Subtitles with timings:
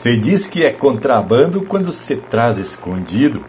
[0.00, 3.44] Se diz que é contrabando quando se traz escondido.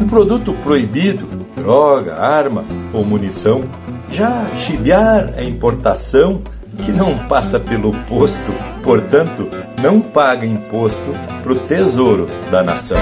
[0.00, 1.24] Um produto proibido,
[1.54, 3.62] droga, arma ou munição,
[4.10, 6.42] já chibiar é importação
[6.84, 8.52] que não passa pelo posto,
[8.82, 9.48] portanto,
[9.80, 11.14] não paga imposto
[11.44, 12.98] pro tesouro da nação.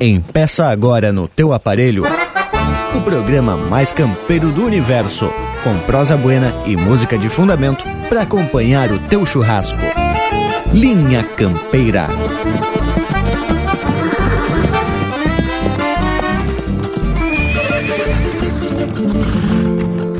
[0.00, 2.02] Empeça agora no teu aparelho
[2.96, 5.30] o programa mais campeiro do universo,
[5.62, 9.78] com prosa buena e música de fundamento para acompanhar o teu churrasco.
[10.72, 12.08] Linha Campeira.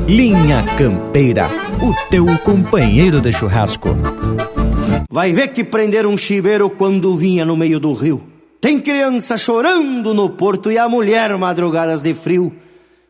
[0.07, 1.49] Linha Campeira,
[1.81, 3.89] o teu companheiro de churrasco.
[5.09, 8.25] Vai ver que prenderam um chiveiro quando vinha no meio do rio.
[8.59, 12.51] Tem criança chorando no porto e a mulher madrugadas de frio.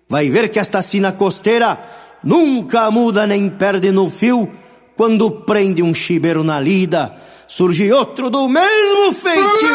[0.09, 1.79] Vai ver que esta sina costeira
[2.23, 4.49] nunca muda nem perde no fio.
[4.97, 7.13] Quando prende um chiveiro na lida,
[7.47, 9.69] surge outro do mesmo feitio.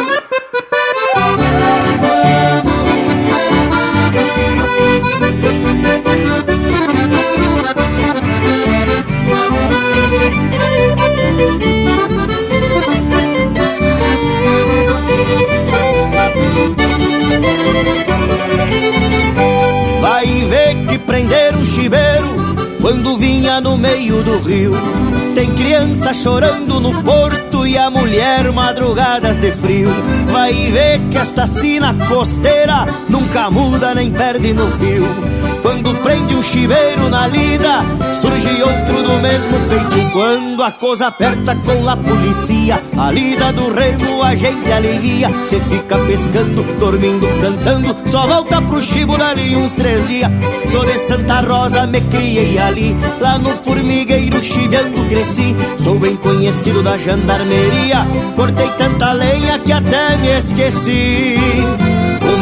[20.01, 22.22] Vai ver que prenderam um chiveiro
[22.93, 24.73] quando vinha no meio do rio.
[25.35, 29.89] Tem criança chorando no porto e a mulher madrugadas de frio.
[30.31, 35.07] Vai ver que esta sina costeira nunca muda nem perde no fio.
[35.83, 37.81] Quando prende um chiveiro na lida,
[38.15, 40.13] surge outro do mesmo feito.
[40.13, 45.29] Quando a coisa aperta com a polícia, a lida do remo a gente alivia.
[45.45, 50.31] Cê fica pescando, dormindo, cantando, só volta pro chibo dali uns três dias.
[50.71, 55.57] Sou de Santa Rosa, me criei ali, lá no formigueiro chiveando cresci.
[55.79, 61.37] Sou bem conhecido da jandarmeria, cortei tanta lenha que até me esqueci.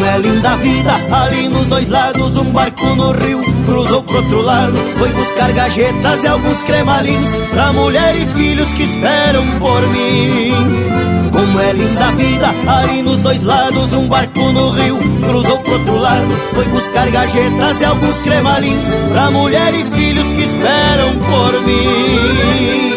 [0.01, 4.16] Como é linda a vida, ali nos dois lados um barco no rio Cruzou pro
[4.16, 9.87] outro lado, foi buscar gajetas e alguns cremalins Pra mulher e filhos que esperam por
[9.89, 10.55] mim.
[11.31, 15.75] Como é linda a vida, ali nos dois lados um barco no rio Cruzou pro
[15.75, 21.60] outro lado, foi buscar gajetas e alguns cremalins Pra mulher e filhos que esperam por
[21.60, 22.90] mim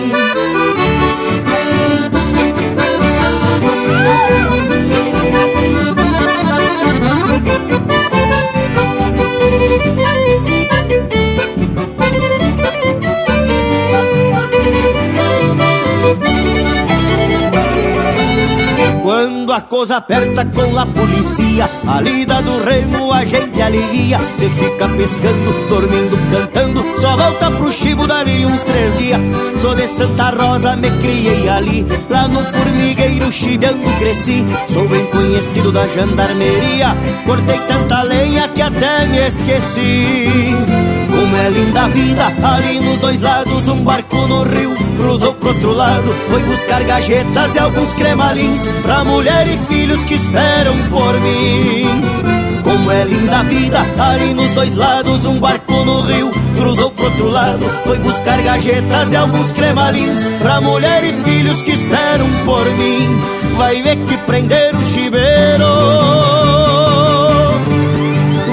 [19.54, 24.22] da coisa aperta com a polícia, a lida do remo a gente alivia.
[24.36, 29.20] Cê fica pescando, dormindo, cantando, só volta pro chibo dali uns três dias.
[29.58, 34.46] Sou de Santa Rosa, me criei ali, lá no formigueiro chibiando cresci.
[34.68, 36.96] Sou bem conhecido da jandarmeria,
[37.26, 40.56] cortei tanta lenha que até me esqueci.
[41.10, 45.50] Como é linda a vida, ali nos dois lados um barco no rio Cruzou pro
[45.50, 51.20] outro lado, foi buscar gajetas e alguns cremalins Pra mulher e filhos que esperam por
[51.22, 51.88] mim.
[52.64, 57.06] Como é linda a vida, ali nos dois lados um barco no rio Cruzou pro
[57.06, 62.66] outro lado, foi buscar gajetas e alguns cremalins Pra mulher e filhos que esperam por
[62.72, 63.22] mim.
[63.58, 65.66] Vai ver que prenderam o chiveiro.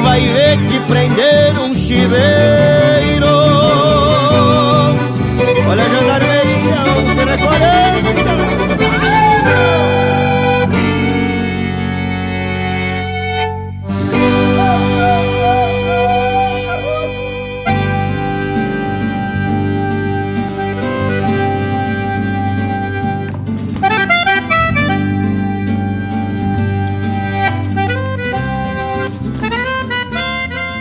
[0.03, 2.50] Vai ver que prenderam um chiveiro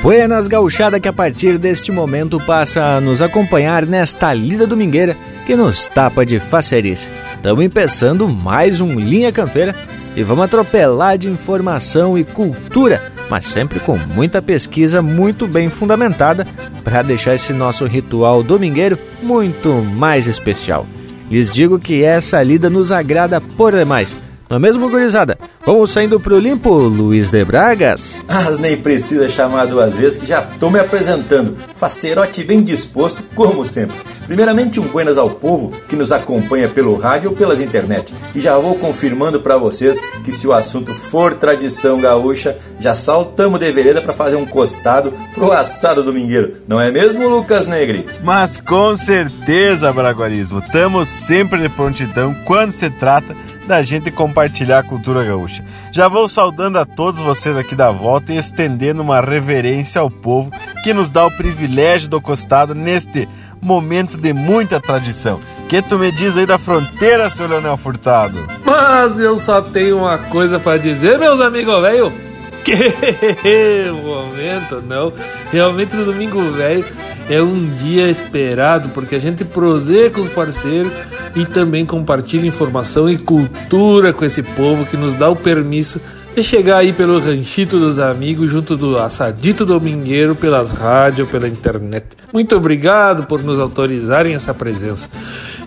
[0.09, 5.15] Buenas gauchada que a partir deste momento passa a nos acompanhar nesta lida domingueira
[5.45, 7.07] que nos tapa de facerice.
[7.35, 9.75] Estamos empeçando mais um Linha Campeira
[10.15, 16.47] e vamos atropelar de informação e cultura, mas sempre com muita pesquisa muito bem fundamentada
[16.83, 20.87] para deixar esse nosso ritual domingueiro muito mais especial.
[21.29, 24.17] Lhes digo que essa lida nos agrada por demais,
[24.49, 25.37] Não é mesmo, gurizada?
[25.63, 28.19] Vamos saindo pro limpo, Luiz de Bragas.
[28.27, 31.55] Mas nem precisa chamar duas vezes que já tô me apresentando.
[31.75, 33.95] Facerote bem disposto, como sempre.
[34.25, 38.11] Primeiramente, um buenas ao povo que nos acompanha pelo rádio ou pelas internet.
[38.33, 43.59] E já vou confirmando para vocês que se o assunto for tradição gaúcha, já saltamos
[43.59, 46.57] de vereda para fazer um costado pro assado domingueiro.
[46.67, 48.07] Não é mesmo, Lucas Negri?
[48.23, 50.59] Mas com certeza, Braguarismo.
[50.71, 53.35] Tamo sempre de prontidão quando se trata
[53.69, 55.63] da gente compartilhar a cultura gaúcha.
[55.91, 60.51] Já vou saudando a todos vocês aqui da volta e estendendo uma reverência ao povo
[60.83, 63.29] que nos dá o privilégio do costado neste
[63.61, 65.39] momento de muita tradição.
[65.69, 68.39] Que tu me diz aí da fronteira, seu Leonel Furtado?
[68.65, 72.28] Mas eu só tenho uma coisa para dizer, meus amigos velho.
[72.69, 75.11] Que momento, não.
[75.51, 76.85] Realmente no domingo velho
[77.29, 80.91] é um dia esperado porque a gente proseia com os parceiros
[81.35, 85.99] e também compartilha informação e cultura com esse povo que nos dá o permisso
[86.35, 92.05] de chegar aí pelo ranchito dos amigos junto do assadito domingueiro pelas rádios, pela internet.
[92.31, 95.09] Muito obrigado por nos autorizarem essa presença.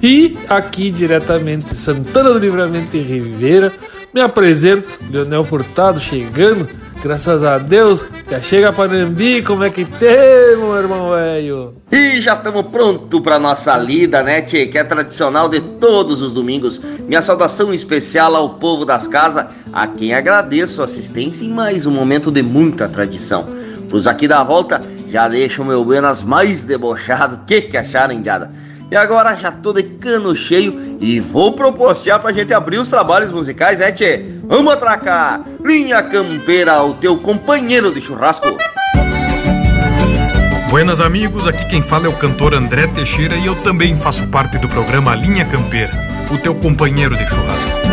[0.02, 3.72] E aqui diretamente Santana do Livramento em Ribeira,
[4.12, 6.68] me apresento, Leonel Furtado chegando
[7.02, 11.74] Graças a Deus, já chega Panambi, como é que tem, meu irmão velho?
[11.90, 14.66] E já estamos pronto para nossa lida, né, tchê?
[14.66, 16.80] Que é tradicional de todos os domingos.
[17.08, 21.90] Minha saudação especial ao povo das casas, a quem agradeço a assistência em mais um
[21.90, 23.48] momento de muita tradição.
[23.88, 27.40] Pros aqui da volta, já deixo meu Buenas mais debochado.
[27.48, 28.48] Que que acharam, indiada?
[28.92, 33.32] E agora já tô de cano cheio e vou proporcionar pra gente abrir os trabalhos
[33.32, 34.22] musicais, é, tchê?
[34.44, 35.40] Vamos atracar!
[35.64, 38.54] Linha Campeira, o teu companheiro de churrasco.
[40.68, 44.58] Buenas amigos, aqui quem fala é o cantor André Teixeira e eu também faço parte
[44.58, 45.92] do programa Linha Campeira,
[46.30, 47.91] o teu companheiro de churrasco.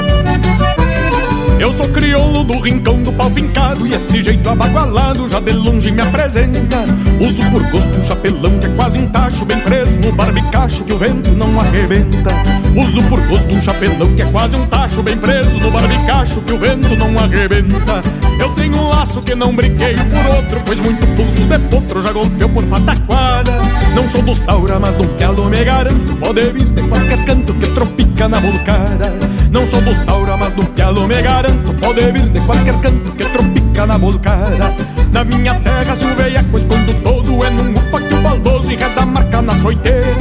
[1.59, 5.91] Eu sou crioulo do rincão do pau fincado E este jeito abagualado já de longe
[5.91, 6.85] me apresenta.
[7.19, 10.93] Uso por gosto um chapelão que é quase um tacho Bem preso no barbicacho que
[10.93, 12.31] o vento não arrebenta.
[12.77, 16.53] Uso por gosto um chapelão que é quase um tacho Bem preso no barbicacho que
[16.53, 18.01] o vento não arrebenta.
[18.39, 22.13] Eu tenho um laço que não brinquei por outro Pois muito pulso de potro já
[22.13, 23.51] golpeou por pataquada.
[23.93, 27.67] Não sou dos taura, mas do galo me garanto Pode vir de qualquer canto que
[27.67, 29.13] tropica na volcada
[29.51, 31.48] Não sou dos taura, mas do galo me garanto
[31.81, 34.73] Pode vir de qualquer canto que tropica na volcada
[35.11, 39.05] Na minha terra se o veiaco escondutoso É num upa que o baldoso enreda a
[39.05, 40.17] marca na soiteira.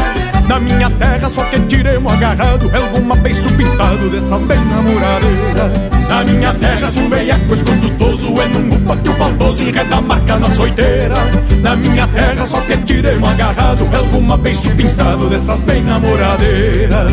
[0.48, 5.72] Na minha terra só que tiremos agarrado É alguma beiço pintado dessas bem namoradeiras
[6.08, 10.00] Na minha terra se o veiaco escondutoso É num upa que o baldoso enreda a
[10.00, 11.16] marca na soiteira.
[11.60, 17.12] Na minha terra só que tiremos agarrado É alguma beiço pintado dessas bem namoradeiras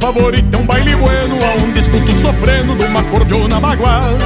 [0.00, 4.18] favorito é um baile bueno Aonde escuto sofrendo de uma cordiona baguala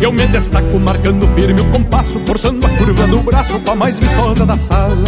[0.00, 3.98] Eu me destaco marcando firme o compasso Forçando a curva do braço com a mais
[3.98, 5.04] vistosa da sala.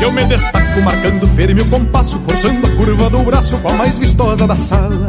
[0.00, 3.98] Eu me destaco marcando firme o compasso Forçando a curva do braço com a mais
[3.98, 5.06] vistosa da sala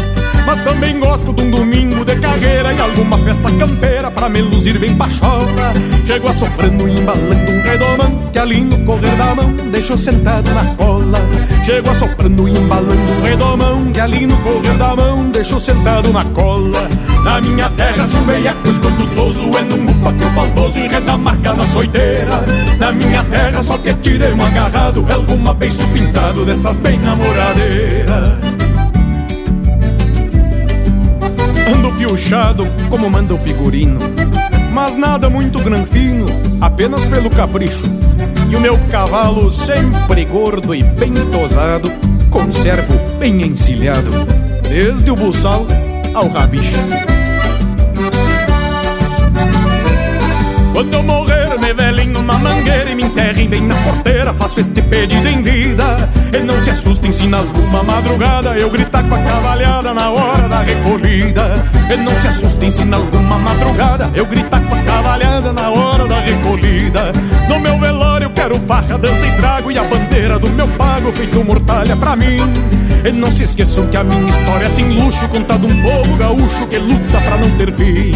[0.54, 4.78] mas também gosto de um domingo de carreira E alguma festa campeira pra me luzir
[4.78, 5.74] bem pachola
[6.06, 10.66] Chego assoprando e embalando um redomão Que ali no correr da mão deixo sentado na
[10.76, 11.20] cola.
[11.66, 16.24] Chego assoprando e embalando um redomão Que ali no correr da mão deixo sentado na
[16.26, 16.88] cola.
[17.24, 21.54] Na minha terra se o veiaco escondutoso É num que o baldoso enreda a marca
[21.54, 22.44] na soiteira
[22.78, 28.63] Na minha terra só que tirei um agarrado Alguma beiço pintado dessas bem namoradeiras
[31.68, 34.00] Ando piochado como manda o figurino.
[34.72, 36.26] Mas nada muito granfino,
[36.60, 37.84] apenas pelo capricho.
[38.50, 41.92] E o meu cavalo sempre gordo e bem tosado
[42.30, 44.12] Conservo bem encilhado
[44.70, 45.66] Desde o buçal
[46.14, 46.78] ao rabicho.
[50.74, 51.33] Quando morrer,
[52.24, 54.34] numa mangueira e me enterrem bem na porteira.
[54.34, 56.10] Faço este pedido em vida.
[56.34, 60.48] E não se assustem se na alguma madrugada eu gritar com a cavalhada na hora
[60.48, 61.64] da recolhida.
[61.92, 66.08] E não se assustem se na alguma madrugada eu gritar com a cavalhada na hora
[66.08, 67.12] da recolhida.
[67.50, 71.44] No meu velório quero farra, dança e trago e a bandeira do meu pago feito
[71.44, 72.38] mortalha pra mim.
[73.06, 76.68] E não se esqueçam que a minha história é sem luxo, contada um povo gaúcho
[76.68, 78.12] que luta pra não ter fim.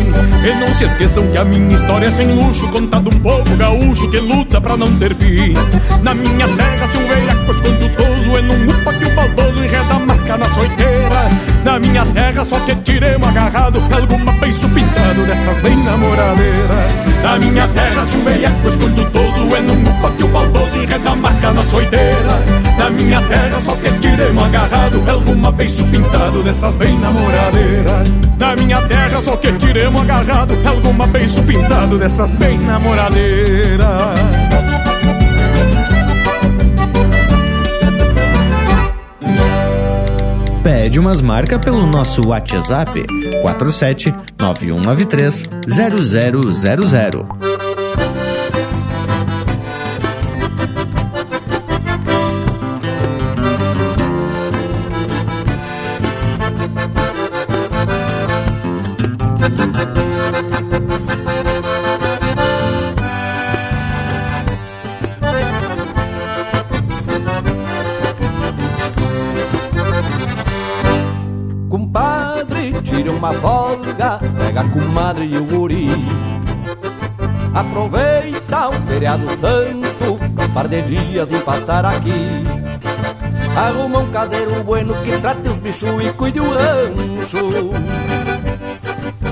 [0.46, 4.10] E não se esqueçam que a minha história é sem luxo, contada um povo gaúcho
[4.10, 5.54] que luta pra não ter fim.
[6.02, 10.00] Na minha terra, se um velhaco escondutoso, é num upa que o baldoso enreda a
[10.00, 11.30] marca na soiteira.
[11.66, 16.94] Na minha terra, só que tiremos agarrado alguma beiço pintado dessas bem namoradeiras.
[17.22, 21.16] Na minha terra, se um veieco escondutoso é num upa que o baldoso enreda a
[21.16, 22.44] marca na soideira.
[22.78, 24.77] Na minha terra, só que tiremos agarrado,
[25.12, 28.08] alguma beiço pintado dessas bem namoradeiras.
[28.38, 33.88] Na minha terra, só que tiremos agarrado, alguma beiço pintado dessas bem namoradeiras.
[40.64, 43.06] Pede umas marcas pelo nosso WhatsApp
[43.42, 47.67] 47 9193 0000.
[77.58, 82.44] Aproveita o feriado santo Um par de dias em passar aqui.
[83.56, 87.72] Arruma um caseiro bueno que trate os bichos e cuide o rancho.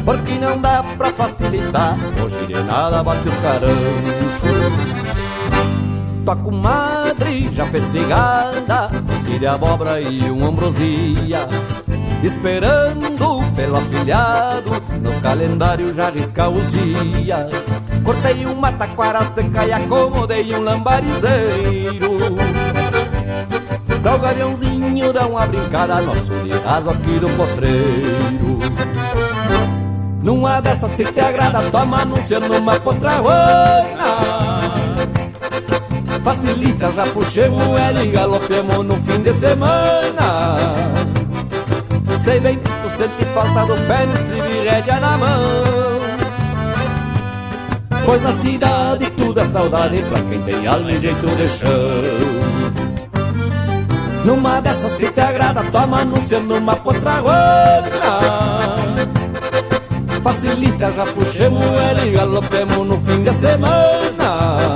[0.03, 4.36] Porque não dá pra facilitar Hoje de nada bate os caranchos.
[6.25, 8.89] Tua comadre já fez cigada
[9.24, 11.48] Cília abóbora e um ambrosia.
[12.24, 17.75] Esperando pelo afilhado No calendário já risca os dias
[18.06, 22.18] Cortei uma taquara seca e acomodei um lambarizeiro.
[24.04, 26.32] Pra o gaviãozinho dar uma brincada Nosso
[26.64, 28.60] raso aqui do potreiro.
[30.22, 34.16] Numa dessas se te agrada Toma anúncio numa potrahuana
[36.24, 40.58] Facilita, já puxemos ela e galopemos no fim de semana.
[42.24, 45.95] Sei bem tu sente falta do pé no estribo rédea na mão
[48.06, 52.46] Pois na cidade tudo é saudade pra quem tem alma e jeito de chão.
[54.24, 57.86] Numa dessas se te agrada, toma anúncio numa potraguana
[60.26, 64.76] Facilita, já puxemos ela e galopemos no fim de semana.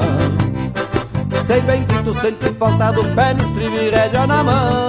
[1.44, 4.88] Sei bem que tu sente falta do pé no estribo e na mão.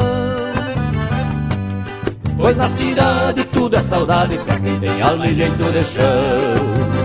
[2.37, 7.00] Pois na cidade tudo é saudade pra quem tem alma e jeito de chão.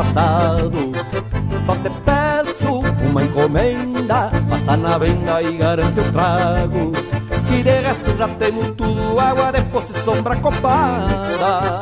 [0.00, 0.92] Assado.
[1.66, 6.92] Só te peço uma encomenda, passa na venda e garante o trago.
[7.48, 11.80] Que de resto já temos tudo, água de poço e sombra copada.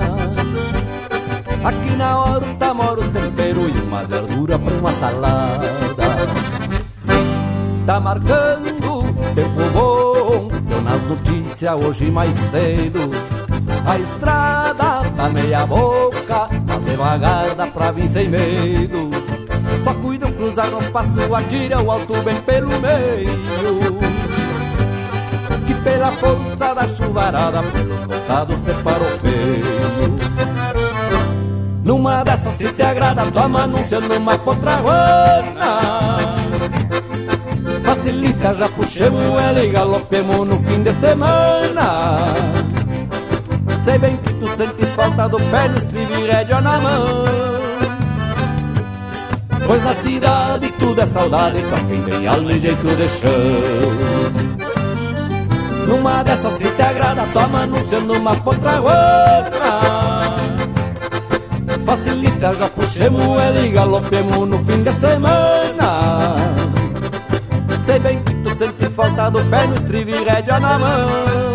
[1.65, 5.67] Aqui na horta mora o tempero e uma verdura para uma salada.
[7.87, 9.03] Tá marcando
[9.35, 13.11] tempo bom, deu nas notícias hoje mais cedo
[13.87, 16.26] a estrada tá meia boca,
[17.57, 19.11] dá pra vir sem medo.
[19.85, 23.35] Só cuida cruzar no passo, atira o alto bem pelo meio.
[25.67, 30.19] Que pela força da chuvarada, pelos costados separou feio.
[31.85, 36.35] Numa dessas se te agrada, toma anúncio numa potraguana.
[37.85, 42.35] Facilita, já puxemos ela e galopemos no fim de semana.
[43.81, 47.25] Sei bem que tu sente falta do pé no estribo e rédea na mão.
[49.67, 53.31] Pois na cidade tudo é saudade pra quem tem alma e jeito de chão.
[55.87, 60.35] Numa dessas se te agrada, toma anúncio numa potraguana
[61.85, 66.35] Facilita, já puxemos ela e galopemos no fim de semana.
[67.85, 71.47] Sei bem que tu sente falta do pé no estribo e rédea na mão.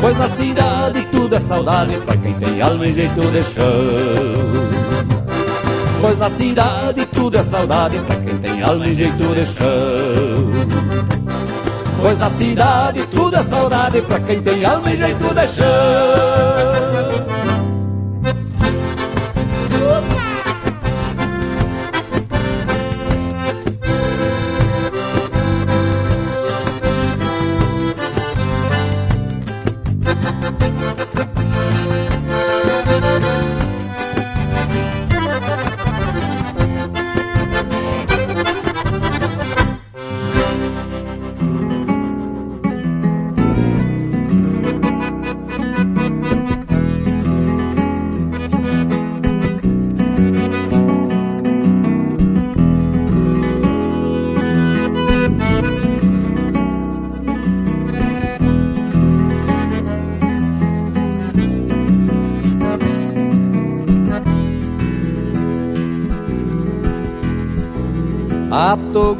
[0.00, 3.64] Pois na cidade tudo é saudade pra quem tem alma e jeito de chão.
[6.00, 9.66] Pois na cidade tudo é saudade pra quem tem alma e jeito de chão.
[12.00, 16.89] Pois na cidade tudo é saudade pra quem tem alma e jeito de chão.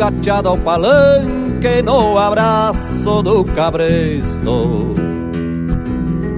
[0.00, 4.95] Atogateado ao palanque no abraço do cabresto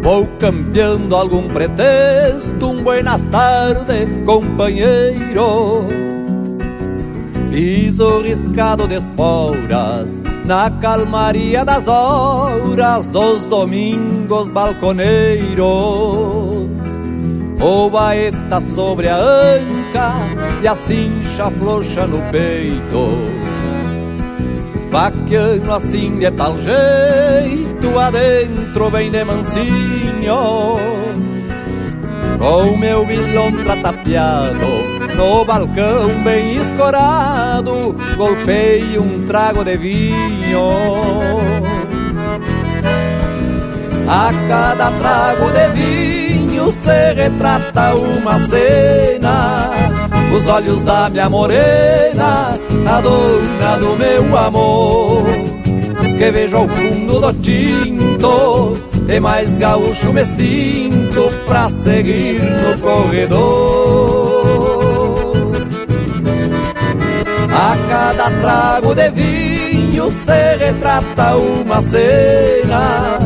[0.03, 5.87] Vou cambiando algum pretexto, um buenas tardes, companheiro
[7.53, 15.63] Piso riscado de esporas na calmaria das horas dos domingos balconeiros.
[17.61, 20.15] O baeta sobre a anca
[20.61, 23.42] e a cincha floxa no peito.
[24.93, 30.77] Vaqueano assim de tal jeito, adentro bem de mansinho.
[32.39, 40.63] Com meu bilontra tapeado no balcão bem escorado, golpei um trago de vinho.
[44.07, 49.71] A cada trago de vinho se retrata uma cena.
[50.37, 55.25] Os olhos da minha morena, a dona do meu amor.
[56.19, 58.77] Que vejo ao fundo do tinto,
[59.09, 64.43] e mais gaúcho me sinto pra seguir no corredor.
[67.51, 73.19] A cada trago de vinho se retrata uma cena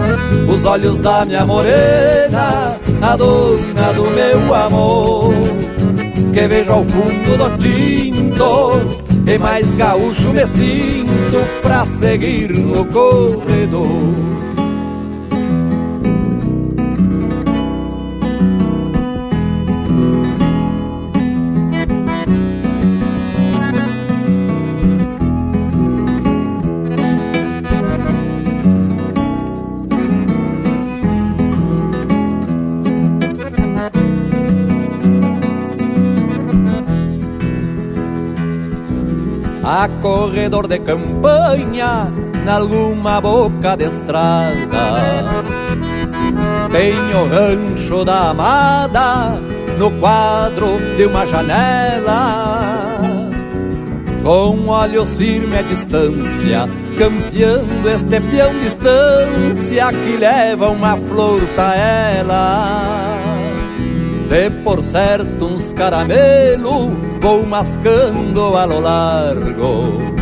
[0.49, 5.33] Os olhos da minha morena, a dona do meu amor
[6.35, 14.46] Que vejo ao fundo do tinto E mais gaúcho me sinto pra seguir no corredor
[40.47, 42.13] corredor de campanha,
[42.45, 45.25] nalguma boca de estrada.
[46.71, 49.35] Tenho rancho da amada
[49.79, 52.99] no quadro de uma janela.
[54.23, 63.19] Com olhos firmes à distância, campeando este peão distância que leva uma flor pra ela.
[64.29, 70.16] De por certo uns caramelo vou mascando a lo largo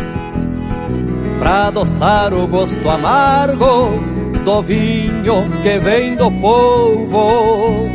[1.39, 3.99] Pra adoçar o gosto amargo
[4.43, 7.89] do vinho que vem do povo.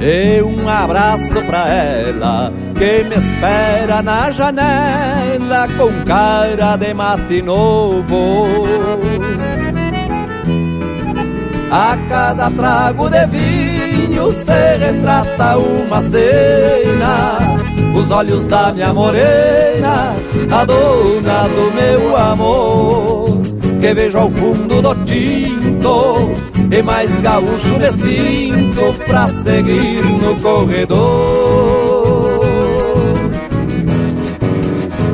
[0.00, 8.46] E um abraço pra ela que me espera na janela com cara de mate novo.
[11.70, 17.38] A cada trago de vinho se retrata uma cena
[17.92, 20.14] Os olhos da minha morena
[20.50, 23.40] A dona do meu amor
[23.80, 26.30] Que vejo ao fundo do tinto
[26.70, 31.66] E mais gaúcho me sinto Pra seguir no corredor.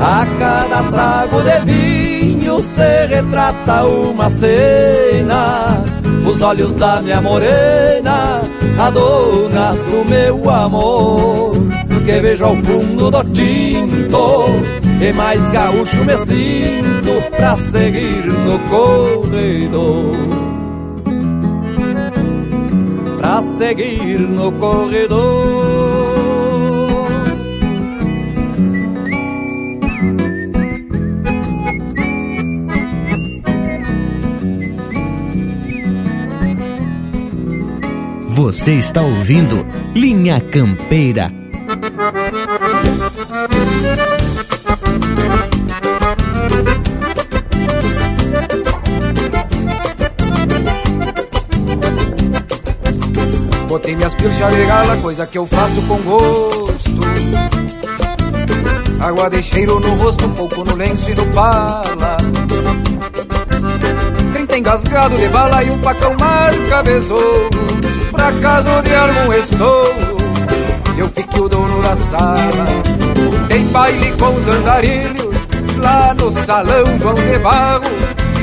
[0.01, 5.85] A cada trago de vinho se retrata uma cena
[6.27, 8.41] Os olhos da minha morena
[8.79, 11.53] a dona do meu amor
[12.05, 20.13] Que vejo ao fundo do tinto E mais gaúcho me sinto Pra seguir no corredor
[23.19, 25.83] Pra seguir no corredor
[38.35, 41.42] Você está ouvindo Linha Campeira.
[54.23, 57.01] Botei minhas pilchas de gala, coisa que eu faço com gosto.
[59.01, 62.17] Água de cheiro no rosto, um pouco no lenço e no pala.
[64.33, 67.51] Trinta engasgado de bala e um pacão marca besouro
[68.13, 70.17] pra casa de algum estouro
[70.97, 72.67] Eu fiquei o dono da sala
[73.49, 75.37] Tem baile com os andarilhos
[75.79, 77.85] Lá no salão João de Barro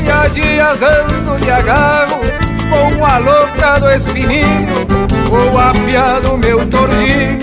[0.03, 2.19] E há dias ando de agarro
[2.69, 7.39] Com a louca do espininho Ou a pia meu tordinho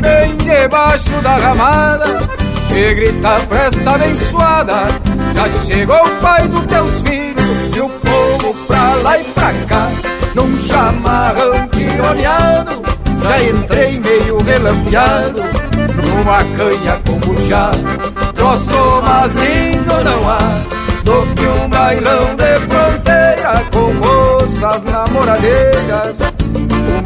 [0.00, 2.20] Bem debaixo da ramada
[2.70, 4.88] E grita presta abençoada
[5.34, 9.88] Já chegou o pai dos teus filhos E o povo pra lá e pra cá
[10.34, 12.82] num chamarrão tironeado
[13.24, 15.42] Já entrei meio relampeado
[16.04, 23.64] Numa canha com buchado Troço mais lindo não há do que um bailão de fronteira
[23.72, 26.18] com moças namoradeiras,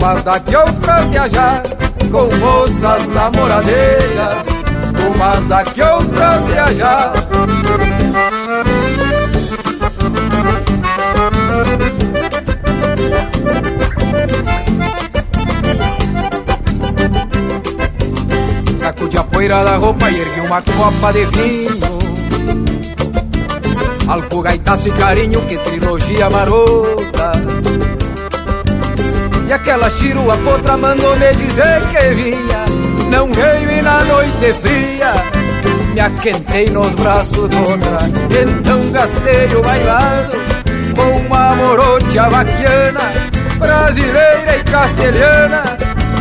[0.00, 1.62] umas daqui outras viajar
[2.10, 4.48] com moças namoradeiras,
[5.14, 7.12] umas daqui outras viajar.
[18.78, 22.00] Sacude a poeira da roupa e ergue uma copa de vinho.
[24.08, 27.29] Alco, gaitaço e carinho, que trilogia marota
[29.50, 32.64] E aquela chirua potra mandou me dizer que vinha
[33.10, 35.12] Não veio e na noite fria.
[35.92, 37.98] Me aquentei nos braços de outra
[38.30, 40.36] Então gastei o bailado
[40.94, 43.00] Com uma morocha vaquiana
[43.58, 45.62] Brasileira e castelhana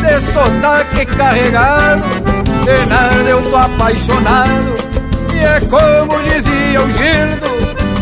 [0.01, 2.01] De sotaque carregado
[2.65, 4.75] De nada eu tô apaixonado.
[5.35, 7.59] E é como dizia o Gildo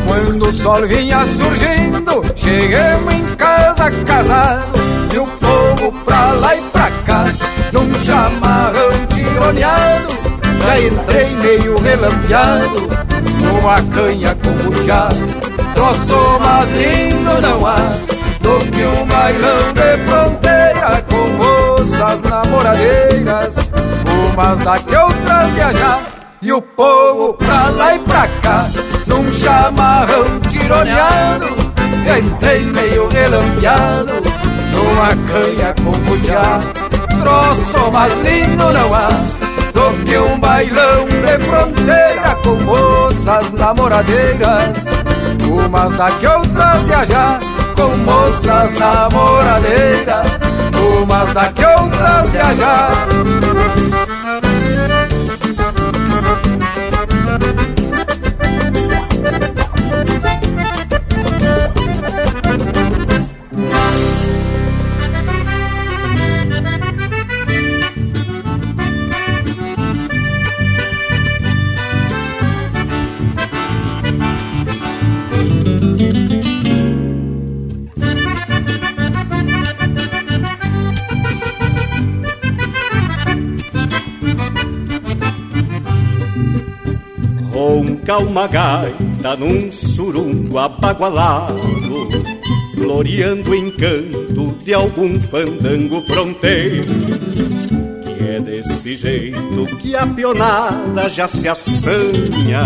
[0.07, 4.87] quando o sol vinha surgindo, chegamos em casa casado
[5.77, 7.25] O povo pra lá e pra cá,
[7.71, 10.07] num chamarrão tironeado
[10.65, 12.89] Já entrei meio relampeado,
[13.43, 15.07] numa canha com já
[15.75, 17.77] Troço mais lindo não há,
[18.41, 23.57] do que um bailão de fronteira Com moças namoradeiras,
[24.33, 25.99] umas daqui outras viajar
[26.41, 28.67] E o povo pra lá e pra cá.
[29.05, 31.45] Num chamarrão tironeado
[32.17, 34.37] Entrei meio relampeado
[34.88, 36.60] Numa canha com já
[37.19, 39.10] Troço mais lindo não há
[39.73, 44.86] Do que um bailão de fronteira Com moças namoradeiras.
[45.45, 47.39] Umas daqui outras viajar
[47.76, 50.28] Com moças namoradeiras.
[51.02, 52.91] Umas daqui outras viajar
[88.07, 91.59] ronca uma gaita num surungo abagualado,
[92.73, 96.85] floreando o encanto de algum fandango fronteiro.
[98.05, 102.63] Que é desse jeito que a pionada já se assanha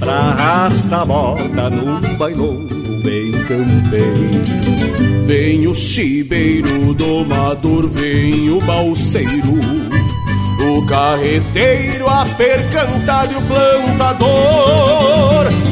[0.00, 5.26] pra arrastar a moda num bailongo bem campeiro.
[5.26, 9.91] Vem o chibeiro domador, vem o balseiro
[10.78, 14.32] o carreteiro, a percantada e o plantador.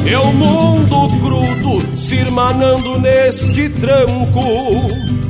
[0.05, 4.41] É o mundo crudo se irmanando neste tranco.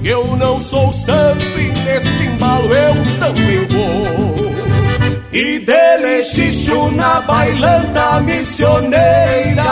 [0.03, 4.51] Eu não sou santo e neste embalo eu também vou.
[5.31, 9.63] E dele xixo na bailanta missioneira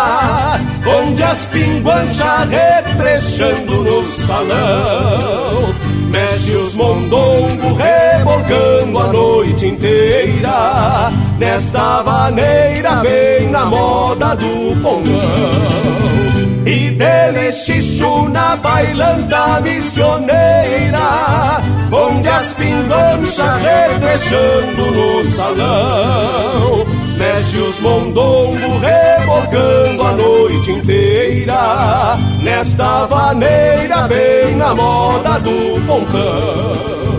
[0.87, 12.95] Onde as pinguanchas retrechando no salão Mexe os mondongos rebolcando a noite inteira Nesta vaneira
[12.95, 16.63] bem na moda do pongão.
[16.65, 26.98] E dele xixo na bailanta missioneira Onde as pinganchas retrechando no salão
[27.31, 37.18] Mexe os mondongos rebolcando a noite inteira Nesta vaneira bem na moda do pontão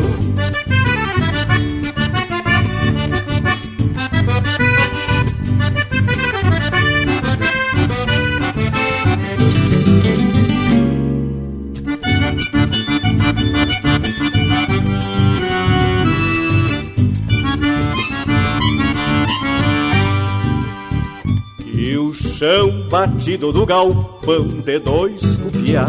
[22.40, 25.86] chão batido do galpão de dois cupiá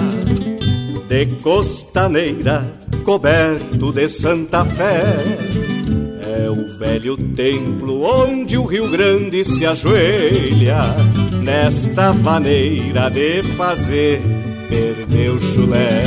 [1.08, 2.70] De costaneira
[3.06, 5.02] coberto de Santa Fé.
[6.20, 10.94] É o velho templo onde o Rio Grande se ajoelha
[11.42, 14.22] Nesta maneira de fazer
[14.68, 16.04] perder o chulé.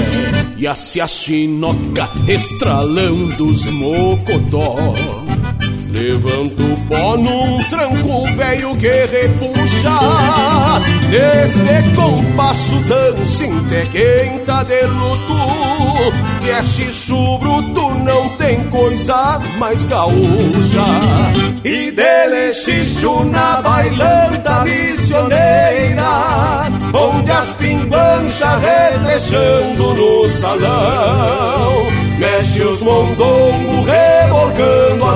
[0.59, 4.94] E a chinoca estralando os mocotó
[5.94, 9.90] Levanta o pó num tranco velho que repuxa
[11.09, 16.12] Neste compasso dancinte quem tá de luto.
[16.42, 20.83] Que é xixo bruto, não tem coisa mais gaúcha.
[21.64, 26.02] E dele xixo na bailanta missioneira,
[26.92, 31.87] onde as pinguanchas retrechando no salão,
[32.18, 35.13] mexe os mondongos reborcando a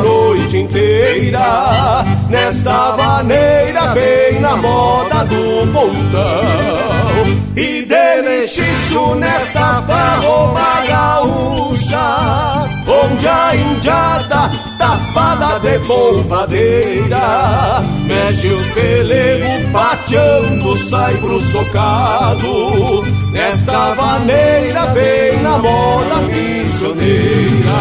[2.28, 7.24] nesta vaneira bem na moda do pontão,
[7.56, 17.82] e dele xixo nesta farroba gaúcha, onde a indiada tapada de polvadeira.
[18.06, 23.02] Mexe os pelegos pateando, sai pro socado.
[23.32, 27.80] Nesta vaneira bem na moda missioneira.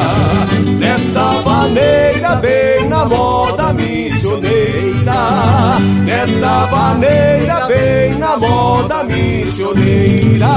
[0.80, 5.78] Nesta vaneira bem na moda missioneira.
[6.04, 10.48] Nesta vaneira bem na moda missioneira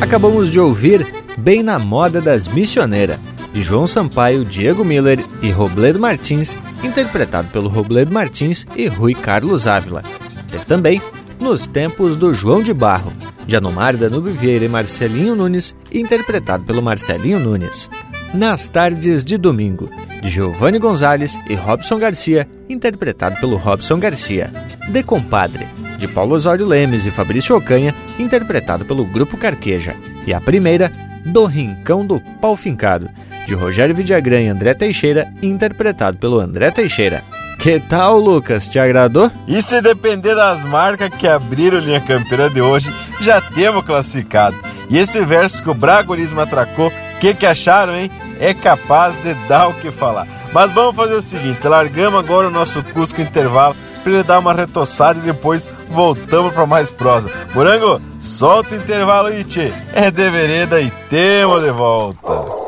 [0.00, 3.18] Acabamos de ouvir Bem na Moda das Missioneiras,
[3.52, 9.66] de João Sampaio, Diego Miller e Robledo Martins, interpretado pelo Robledo Martins e Rui Carlos
[9.66, 10.02] Ávila.
[10.50, 11.00] Teve também
[11.38, 13.12] Nos Tempos do João de Barro,
[13.46, 17.88] de Anomar Danube Vieira e Marcelinho Nunes, interpretado pelo Marcelinho Nunes.
[18.32, 19.90] Nas Tardes de Domingo,
[20.22, 24.52] de Giovanni Gonzalez e Robson Garcia, interpretado pelo Robson Garcia.
[24.88, 25.66] De Compadre,
[25.98, 29.96] de Paulo Osório Lemes e Fabrício Ocanha, interpretado pelo Grupo Carqueja.
[30.26, 30.92] E a primeira,
[31.24, 33.10] Do Rincão do Pau Fincado,
[33.46, 37.24] de Rogério Vidagrã e André Teixeira, interpretado pelo André Teixeira.
[37.58, 38.68] Que tal, Lucas?
[38.68, 39.30] Te agradou?
[39.46, 42.90] E se depender das marcas que abriram linha campeira de hoje,
[43.20, 44.56] já temos classificado.
[44.88, 48.10] E esse verso que o Bragolismo atracou, que, que acharam, hein?
[48.40, 50.26] É capaz de dar o que falar.
[50.52, 54.54] Mas vamos fazer o seguinte: largamos agora o nosso Cusco intervalo para ele dar uma
[54.54, 57.30] retoçada e depois voltamos para mais prosa.
[57.54, 59.70] Morango, solta o intervalo aí, tchê.
[59.94, 62.60] É de vereda e temos de volta.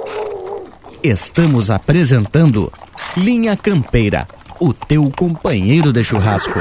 [1.02, 2.70] Estamos apresentando
[3.16, 4.26] Linha Campeira,
[4.60, 6.60] o teu companheiro de churrasco.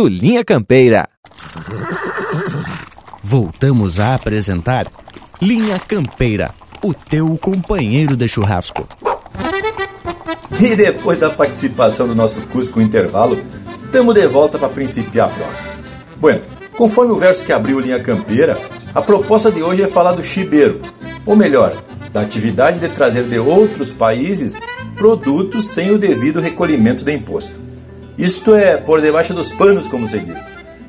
[0.07, 1.09] Linha Campeira.
[3.23, 4.87] Voltamos a apresentar
[5.41, 6.51] Linha Campeira,
[6.83, 8.87] o teu companheiro de churrasco.
[10.59, 13.39] E depois da participação do nosso Cusco Intervalo,
[13.85, 15.65] estamos de volta para principiar a prosa.
[16.17, 16.43] Bueno,
[16.77, 18.57] conforme o verso que abriu Linha Campeira,
[18.93, 20.81] a proposta de hoje é falar do chibeiro,
[21.25, 21.73] ou melhor,
[22.11, 24.59] da atividade de trazer de outros países
[24.95, 27.70] produtos sem o devido recolhimento de imposto.
[28.21, 30.45] Isto é, por debaixo dos panos, como se diz.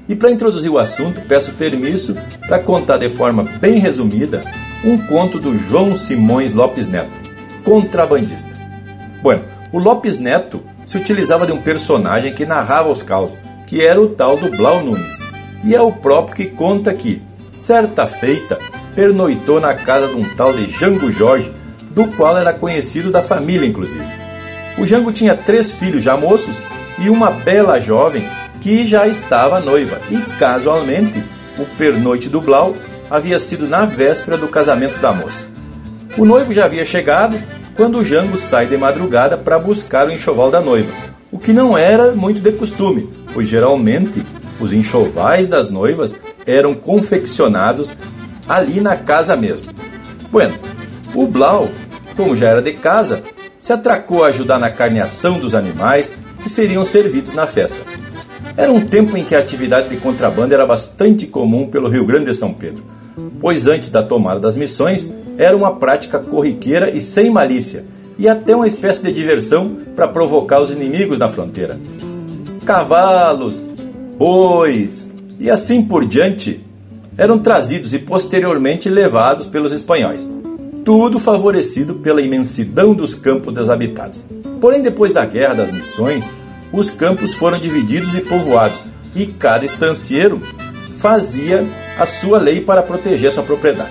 [0.06, 2.14] E para introduzir o assunto, peço permisso
[2.46, 4.44] para contar de forma bem resumida
[4.84, 7.10] um conto do João Simões Lopes Neto,
[7.64, 8.50] contrabandista.
[9.22, 9.42] Bueno,
[9.72, 14.10] o Lopes Neto se utilizava de um personagem que narrava os causos, que era o
[14.10, 15.20] tal do Blau Nunes.
[15.64, 17.22] E é o próprio que conta que,
[17.58, 18.58] certa feita,
[18.94, 21.50] pernoitou na casa de um tal de Jango Jorge,
[21.92, 24.04] do qual era conhecido da família, inclusive.
[24.76, 26.60] O Jango tinha três filhos já moços
[27.02, 28.24] e uma bela jovem
[28.60, 31.22] que já estava noiva, e casualmente
[31.58, 32.76] o pernoite do Blau
[33.10, 35.44] havia sido na véspera do casamento da moça.
[36.16, 37.42] O noivo já havia chegado
[37.76, 40.92] quando o Jango sai de madrugada para buscar o enxoval da noiva,
[41.30, 44.24] o que não era muito de costume, pois geralmente
[44.60, 46.14] os enxovais das noivas
[46.46, 47.90] eram confeccionados
[48.48, 49.66] ali na casa mesmo.
[50.30, 50.54] Bueno,
[51.14, 51.68] o Blau,
[52.16, 53.22] como já era de casa,
[53.58, 57.80] se atracou a ajudar na carneação dos animais que seriam servidos na festa.
[58.56, 62.26] Era um tempo em que a atividade de contrabando era bastante comum pelo Rio Grande
[62.26, 62.82] de São Pedro,
[63.40, 67.84] pois antes da tomada das missões era uma prática corriqueira e sem malícia,
[68.18, 71.80] e até uma espécie de diversão para provocar os inimigos na fronteira.
[72.66, 73.62] Cavalos,
[74.18, 76.62] bois e assim por diante
[77.16, 80.28] eram trazidos e posteriormente levados pelos espanhóis,
[80.84, 84.20] tudo favorecido pela imensidão dos campos desabitados.
[84.60, 86.28] Porém, depois da Guerra das Missões,
[86.72, 88.78] os campos foram divididos e povoados,
[89.14, 90.40] e cada estancieiro
[90.94, 91.64] fazia
[91.98, 93.90] a sua lei para proteger sua propriedade.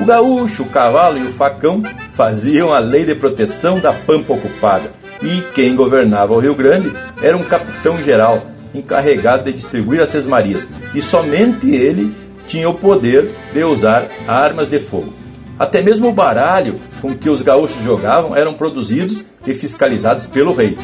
[0.00, 4.90] O gaúcho, o cavalo e o facão faziam a lei de proteção da pampa ocupada,
[5.22, 11.00] e quem governava o Rio Grande era um capitão-geral encarregado de distribuir as sesmarias, e
[11.00, 12.14] somente ele
[12.46, 15.21] tinha o poder de usar armas de fogo.
[15.62, 20.76] Até mesmo o baralho com que os gaúchos jogavam eram produzidos e fiscalizados pelo rei,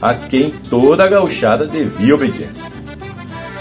[0.00, 2.70] a quem toda a gauchada devia obediência.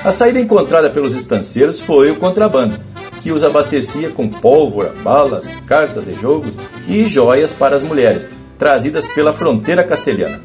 [0.03, 2.79] A saída encontrada pelos estanceiros foi o contrabando,
[3.19, 6.53] que os abastecia com pólvora, balas, cartas de jogos
[6.87, 10.39] e joias para as mulheres, trazidas pela fronteira castelhana.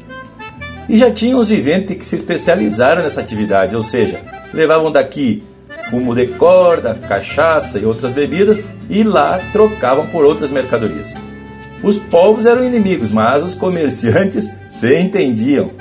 [0.89, 4.19] E já tinham os viventes que se especializaram nessa atividade, ou seja,
[4.51, 5.43] levavam daqui
[5.89, 11.13] fumo de corda, cachaça e outras bebidas e lá trocavam por outras mercadorias.
[11.83, 15.71] Os povos eram inimigos, mas os comerciantes se entendiam.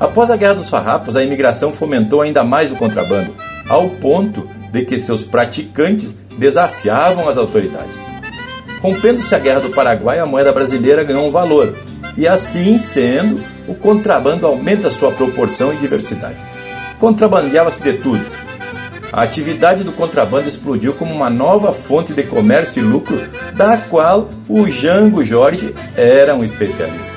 [0.00, 3.34] Após a Guerra dos Farrapos, a imigração fomentou ainda mais o contrabando,
[3.68, 7.98] ao ponto de que seus praticantes desafiavam as autoridades.
[8.80, 11.74] Rompendo-se a Guerra do Paraguai, a moeda brasileira ganhou um valor,
[12.16, 16.36] e assim sendo, o contrabando aumenta sua proporção e diversidade.
[16.98, 18.24] Contrabandeava-se de tudo.
[19.14, 23.16] A atividade do contrabando explodiu como uma nova fonte de comércio e lucro,
[23.54, 27.12] da qual o Jango Jorge era um especialista.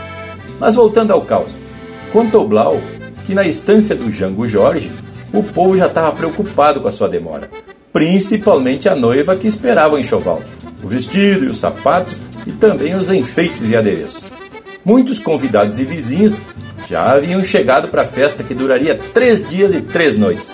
[0.59, 1.55] Mas voltando ao caos,
[2.13, 2.79] contou Blau
[3.25, 4.91] que na estância do Jango Jorge,
[5.33, 7.49] o povo já estava preocupado com a sua demora,
[7.91, 10.43] principalmente a noiva que esperava o enxoval,
[10.83, 14.29] o vestido e os sapatos e também os enfeites e adereços.
[14.85, 16.37] Muitos convidados e vizinhos
[16.87, 20.53] já haviam chegado para a festa que duraria três dias e três noites.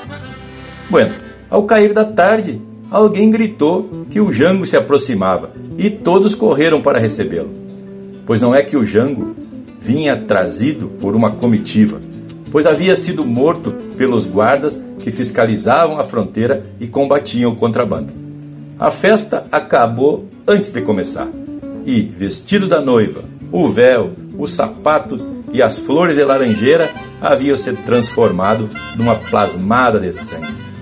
[0.89, 1.22] Bueno,
[1.53, 6.97] ao cair da tarde, alguém gritou que o Jango se aproximava e todos correram para
[6.97, 7.51] recebê-lo.
[8.25, 9.35] Pois não é que o Jango
[9.79, 12.01] vinha trazido por uma comitiva,
[12.49, 18.11] pois havia sido morto pelos guardas que fiscalizavam a fronteira e combatiam o contrabando.
[18.79, 21.29] A festa acabou antes de começar
[21.85, 26.89] e, vestido da noiva, o véu, os sapatos e as flores de laranjeira
[27.21, 30.72] haviam se transformado numa plasmada de sangue.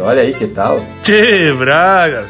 [0.00, 0.82] Olha aí que tal?
[1.02, 2.26] Tchê, Bragas,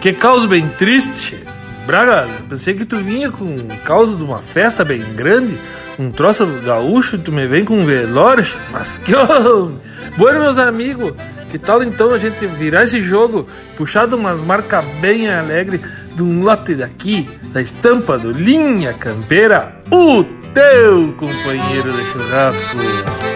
[0.00, 1.42] que causa bem triste.
[1.86, 5.56] Bragas, pensei que tu vinha com causa de uma festa bem grande,
[5.98, 9.12] um troço gaúcho e tu me vem com um velório, mas que
[10.16, 11.12] Bueno, meus amigos,
[11.50, 15.80] que tal então a gente virar esse jogo, puxar de umas marcas bem alegres
[16.14, 23.27] de um lote daqui, da estampa do Linha Campeira, o teu companheiro de churrasco.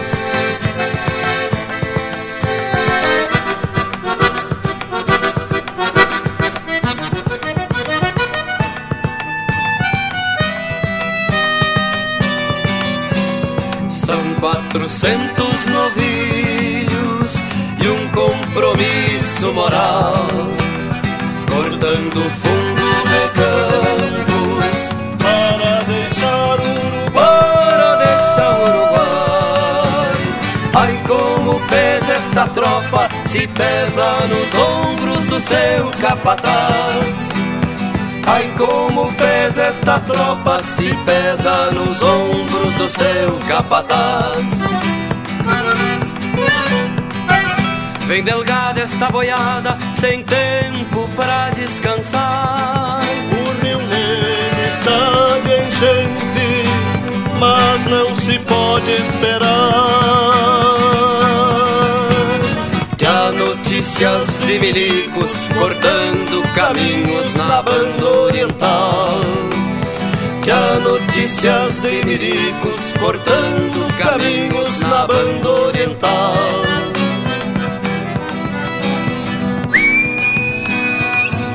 [35.43, 37.15] Seu capataz.
[38.25, 44.47] Ai como pesa esta tropa, se pesa nos ombros do seu capataz.
[48.07, 53.01] Vem delgada esta boiada, sem tempo pra descansar.
[53.31, 56.63] O Rio Negro está de enchente,
[57.39, 59.53] mas não se pode esperar.
[63.73, 69.19] Notícias de milicos cortando caminhos na banda oriental.
[70.43, 76.35] Que há notícias de milicos cortando caminhos na banda oriental.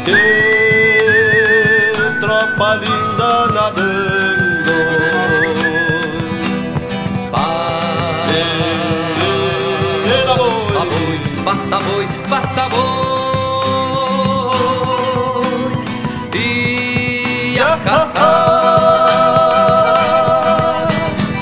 [0.05, 0.19] Que
[2.19, 2.81] tropa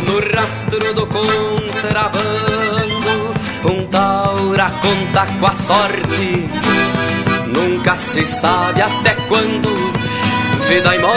[0.07, 2.15] No rastro do contrabando,
[3.65, 6.49] um taura conta com a sorte.
[7.47, 9.69] Nunca se sabe até quando
[10.69, 11.17] vida e morte.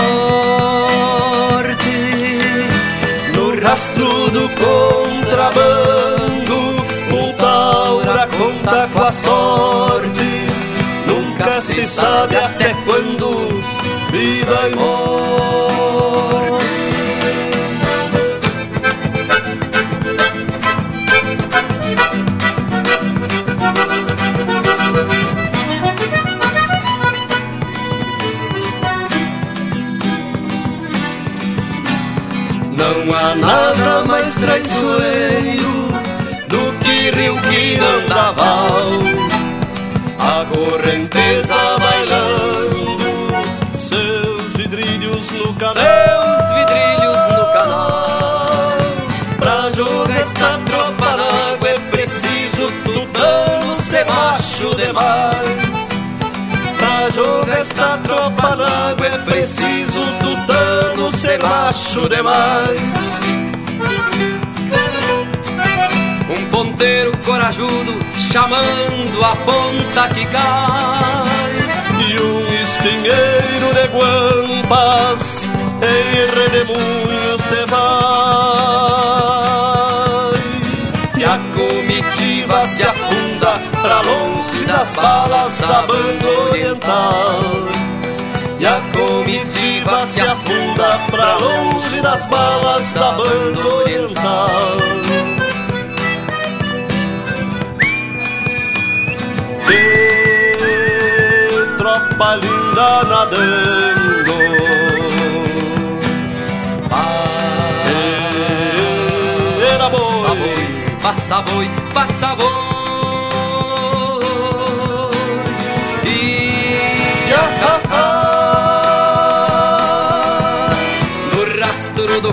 [3.36, 4.50] No rastro do
[5.30, 6.56] contrabando,
[7.14, 10.50] um taura conta com a sorte.
[11.06, 13.09] Nunca se sabe até quando
[14.20, 16.66] vida e morte.
[32.76, 35.94] Não há nada mais traiçoeiro
[36.50, 39.00] do que rio que Andaval.
[40.20, 41.69] A correnteza
[55.00, 55.90] demais.
[56.78, 63.20] Pra jogar esta tropa na água é preciso tutano ser macho demais.
[66.30, 67.94] Um ponteiro corajudo
[68.32, 71.30] chamando a ponta que cai.
[72.08, 75.50] E um espinheiro de guampas
[75.82, 77.99] em redemoinho se vai.
[82.70, 87.42] Se afunda pra longe das balas da banda oriental.
[88.60, 94.78] E a comitiva se afunda pra longe das balas da banda oriental.
[99.68, 99.86] De
[101.78, 104.00] tropa linda nadando.
[109.74, 112.59] Era boi, passa boi, passa boi.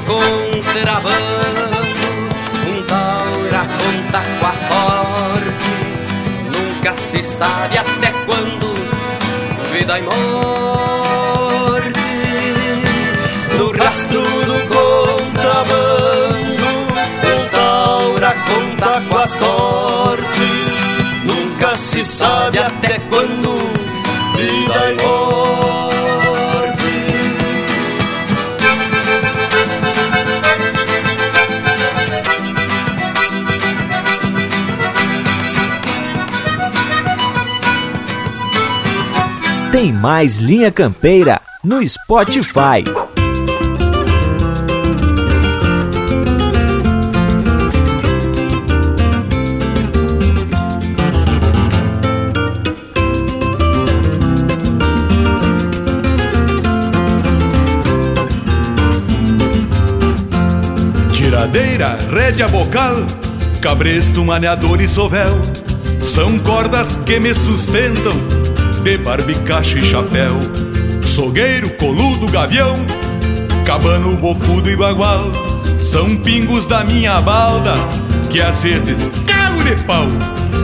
[0.06, 1.80] Contrabando,
[2.68, 5.72] um taura conta com a sorte.
[6.54, 8.74] Nunca se sabe até quando
[9.72, 10.16] vida e morte.
[13.58, 16.66] No rastro do contrabando,
[17.24, 20.46] um taura conta com a sorte.
[21.24, 23.35] Nunca se sabe até quando
[39.86, 42.82] Tem mais Linha Campeira no Spotify.
[61.12, 62.96] Tiradeira, rédea bocal,
[63.62, 65.38] cabresto, maneador e sovel
[66.12, 68.45] São cordas que me sustentam
[68.86, 70.38] de barbicacho e chapéu
[71.04, 72.76] Sogueiro, coludo, gavião,
[73.64, 75.32] cabano, bocudo e bagual
[75.82, 77.74] São pingos da minha balda
[78.30, 80.06] que às vezes cago de pau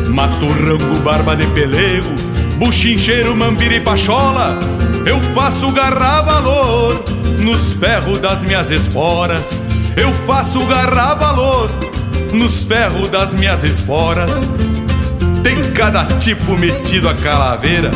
[0.08, 2.14] Mato rango, barba de pelego,
[2.58, 4.56] buchincheiro, mambira e pachola
[5.04, 7.04] Eu faço garra valor
[7.40, 9.60] nos ferros das minhas esporas
[9.94, 11.68] eu faço garra valor
[12.32, 14.30] nos ferros das minhas esporas.
[15.42, 17.90] Tem cada tipo metido a calaveira,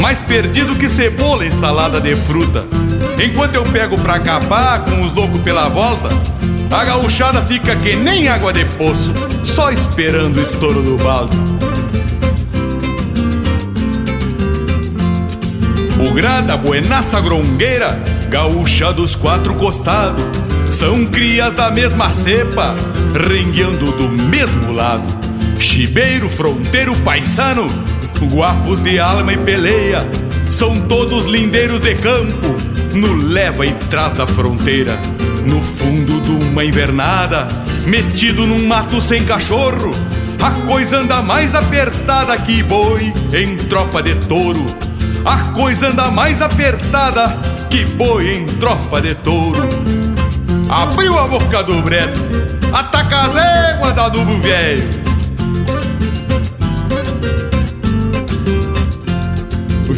[0.00, 2.66] mais perdido que cebola em salada de fruta.
[3.22, 6.08] Enquanto eu pego pra capar com os loucos pela volta,
[6.70, 9.14] a gauchada fica que nem água de poço,
[9.44, 11.36] só esperando o estouro do balde.
[15.96, 20.24] Bugrada, buenaça, grongueira, gaúcha dos quatro costados
[20.74, 22.74] são crias da mesma cepa,
[23.14, 25.23] rengueando do mesmo lado.
[25.64, 27.66] Chibeiro, fronteiro, paisano,
[28.30, 30.06] guapos de alma e peleia,
[30.50, 32.54] são todos lindeiros de campo,
[32.94, 34.96] no leva e trás da fronteira.
[35.46, 37.48] No fundo de uma invernada,
[37.86, 39.90] metido num mato sem cachorro,
[40.40, 44.66] a coisa anda mais apertada que boi em tropa de touro.
[45.24, 47.38] A coisa anda mais apertada
[47.70, 49.66] que boi em tropa de touro.
[50.68, 52.20] Abriu a boca do breto,
[52.70, 55.03] ataca as éguas da nubo velho.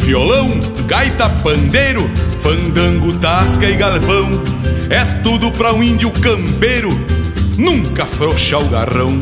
[0.07, 4.41] Violão, gaita, pandeiro, fandango, tasca e galvão.
[4.89, 6.89] É tudo pra um índio campeiro,
[7.57, 9.19] nunca frouxa o garrão.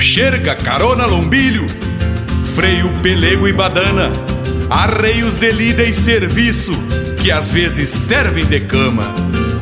[0.00, 1.64] Xerga, carona, lombilho,
[2.56, 4.10] freio, pelego e badana.
[4.68, 6.72] Arreios de lida e serviço,
[7.22, 9.04] que às vezes servem de cama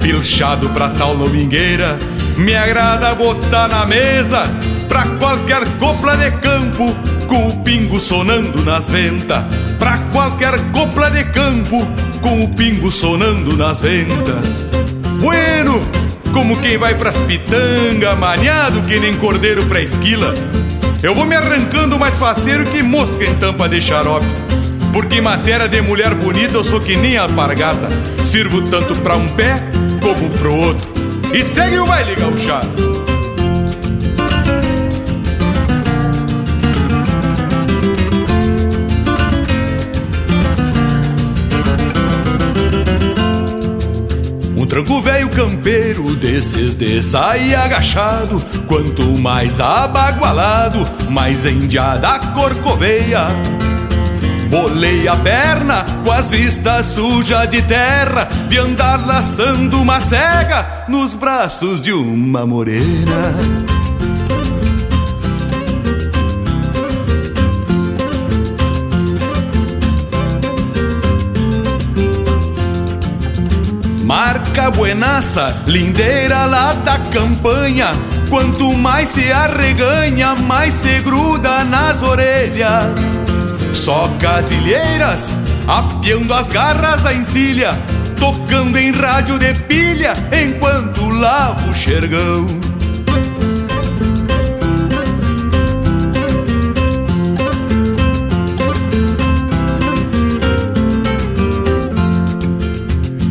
[0.01, 1.99] pilchado pra tal lomingueira.
[2.39, 4.45] Me agrada botar na mesa
[4.89, 6.97] pra qualquer copla de campo,
[7.29, 9.45] com o pingo sonando nas ventas.
[9.79, 11.87] Pra qualquer copla de campo,
[12.21, 14.41] com o pingo sonando nas ventas.
[15.21, 15.87] Bueno,
[16.33, 20.35] como quem vai pras pitanga, maniado que nem cordeiro pra esquila.
[21.03, 24.27] Eu vou me arrancando mais faceiro que mosca em tampa de xarope.
[24.93, 27.89] Porque em matéria de mulher bonita eu sou que nem alpargata.
[28.25, 29.63] Sirvo tanto pra um pé
[30.03, 30.89] como pro outro.
[31.33, 32.88] E segue o baile gauchado.
[44.69, 48.41] Tranco velho campeiro desses de sair agachado.
[48.67, 53.27] Quanto mais abagualado, mais endiada corcoveia.
[54.51, 61.15] Bolei a perna com as vistas sujas de terra, de andar laçando uma cega nos
[61.15, 63.78] braços de uma morena.
[74.59, 77.93] Marca buenaça, lindeira lá da campanha.
[78.29, 82.99] Quanto mais se arreganha, mais se gruda nas orelhas.
[83.73, 85.29] Só casilheiras,
[85.65, 87.71] apiando as garras da encilha,
[88.19, 92.68] tocando em rádio de pilha enquanto lavo o xergão.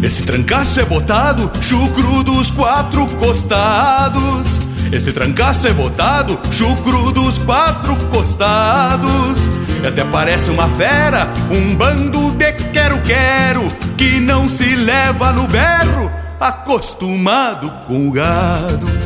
[0.07, 4.47] Esse trancaço é botado, chucro dos quatro costados.
[4.89, 9.37] Esse trancaço é botado, chucro dos quatro costados.
[9.85, 17.69] Até parece uma fera, um bando de quero-quero que não se leva no berro, acostumado
[17.85, 18.96] com o gado.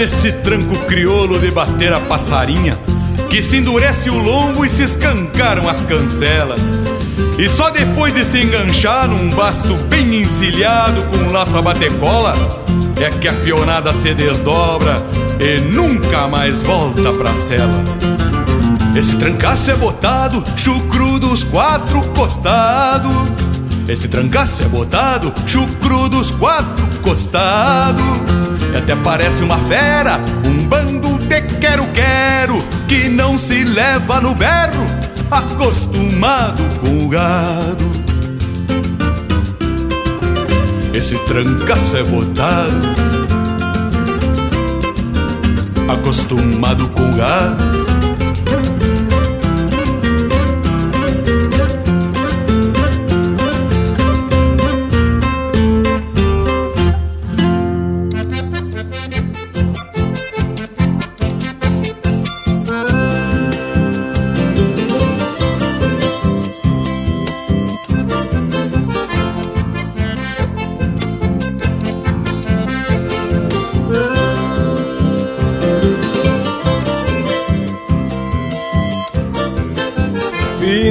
[0.00, 2.78] Nesse tranco crioulo de bater a passarinha
[3.28, 6.72] que se endurece o lombo e se escancaram as cancelas.
[7.38, 12.34] E só depois de se enganchar num basto bem encilhado com um laço a batecola
[12.98, 15.02] é que a pionada se desdobra
[15.38, 17.84] e nunca mais volta pra cela.
[18.96, 23.12] Esse trancaço é botado, chucro dos quatro costados.
[23.86, 28.39] Esse trancaço é botado, chucro dos quatro costados.
[28.72, 34.86] E até parece uma fera, um bando de quero-quero que não se leva no berro,
[35.30, 37.90] acostumado com o gado.
[40.92, 42.86] Esse trancaço é botado,
[45.88, 47.89] acostumado com o gado.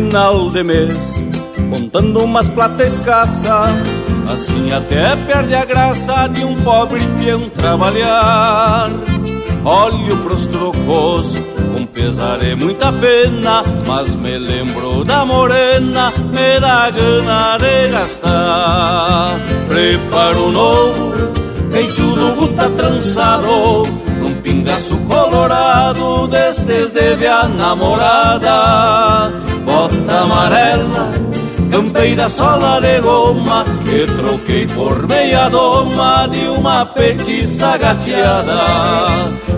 [0.10, 1.28] Final de mês,
[1.70, 3.66] contando umas plata escassa.
[4.34, 8.90] Assim até perde a graça de um pobre peão trabalhar.
[9.64, 11.40] Olho pros trocos,
[11.72, 19.40] com pesar é muita pena, mas me lembro da morena, me dá gana de gastar.
[19.68, 21.14] Preparo novo,
[21.72, 23.84] peito do guta trançado,
[24.20, 29.49] num pingaço colorado, destes deve a namorada
[30.22, 31.12] amarela,
[31.72, 38.60] campeira sola de goma, que troquei por meia doma de uma petiça gateada.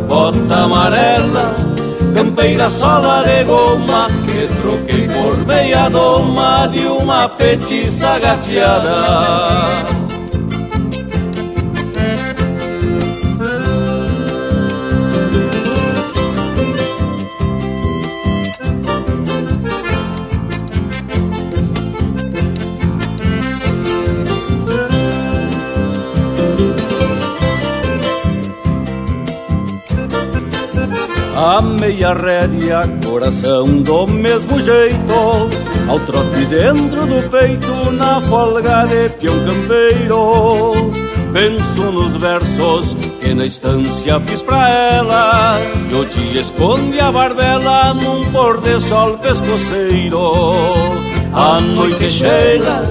[0.07, 1.55] Bota amarela,
[2.13, 10.10] campeira sola de goma, que troquei por meia doma de uma petiça gateada.
[31.43, 35.49] A meia rédea, coração do mesmo jeito.
[35.89, 40.73] Ao trote dentro do peito, na folga de peão campeiro.
[41.33, 45.59] Penso nos versos que na estância fiz pra ela.
[45.89, 50.33] E o dia esconde a barbela num pôr de sol pescoceiro.
[51.33, 52.87] A noite chega,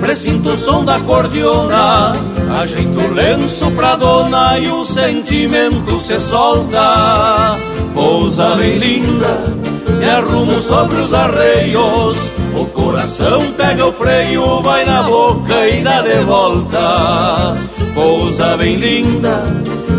[0.00, 2.12] presinto o som da cordiona.
[2.60, 7.56] Ajeito o lenço pra dona e o sentimento se solta
[7.94, 9.44] Pousa bem linda,
[9.98, 12.32] me arrumo sobre os arreios.
[12.58, 17.56] O coração pega o freio, vai na boca e dá de volta.
[17.94, 19.44] Pousa bem linda,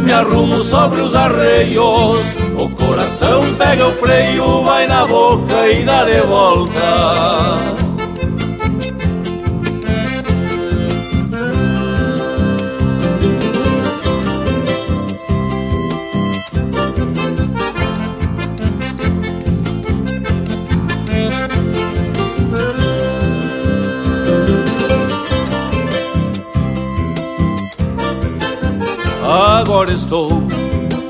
[0.03, 2.35] me arrumo sobre os arreios.
[2.59, 7.84] O coração pega o freio, vai na boca e dá de volta
[29.75, 30.29] Agora estou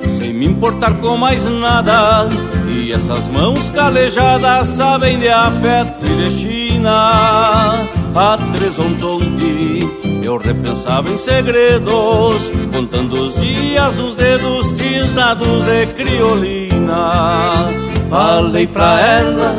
[0.10, 2.28] sem me importar com mais nada.
[2.68, 7.76] E essas mãos calejadas sabem de afeto e de China.
[8.16, 9.88] A Tresontonte
[10.24, 17.68] eu repensava em segredos, contando os dias, os dedos tisnados de criolina.
[18.10, 19.56] Falei pra ela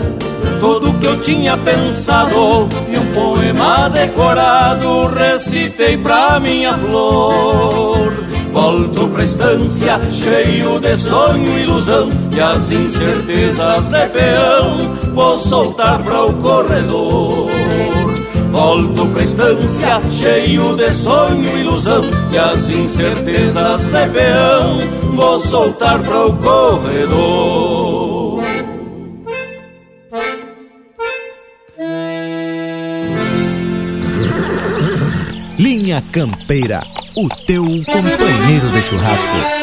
[0.59, 8.36] tudo que eu tinha pensado e um poema decorado recitei pra minha flor.
[8.57, 14.78] Volto pra estância cheio de sonho e ilusão e as incertezas de peão
[15.12, 17.50] vou soltar para o corredor.
[18.50, 22.02] Volto pra estância cheio de sonho e ilusão
[22.32, 24.78] E as incertezas de peão
[25.14, 28.42] Vou soltar para o corredor
[35.59, 36.82] Linha Campeira,
[37.16, 39.55] o teu companheiro de churrasco.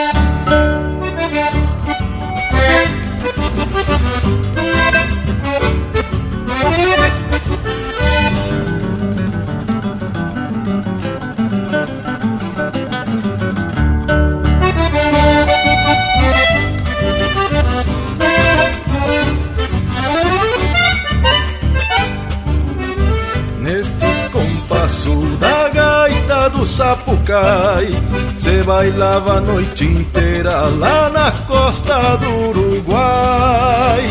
[28.37, 34.01] Cê bailava a noite inteira lá na costa do Uruguai.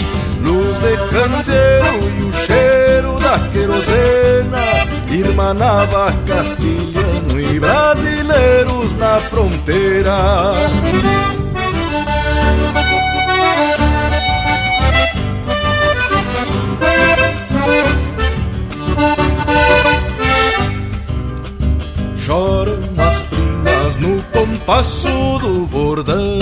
[0.40, 10.54] Luz de candeeiro e o cheiro da querosena Irmanava castilhano e brasileiros na fronteira
[24.32, 26.38] compasso do bordão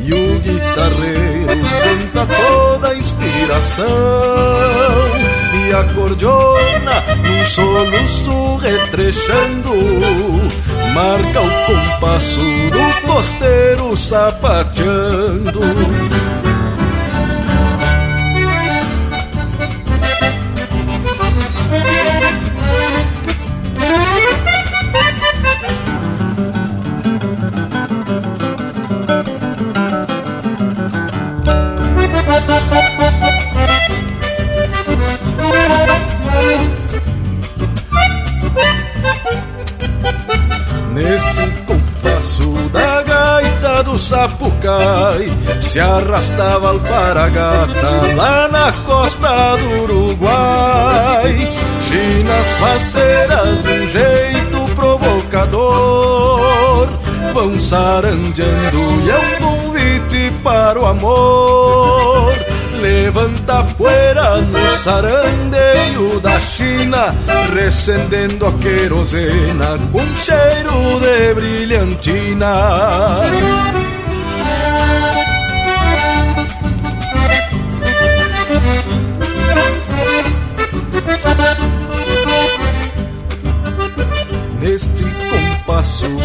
[0.00, 3.86] E o guitarreiro canta toda a inspiração
[5.66, 9.72] E a cordiona num soluço retrechando.
[10.94, 15.60] Marca o compasso do costeiro sapateando
[45.60, 51.48] Se arrastava alparagata lá na costa do Uruguai.
[51.80, 56.38] Chinas faceiras de um jeito provocador
[57.32, 62.34] Vão sarandeando e é um convite para o amor.
[62.80, 67.14] Levanta a poeira no sarandeio da China
[67.52, 73.22] Recendendo a querosena com cheiro de brilhantina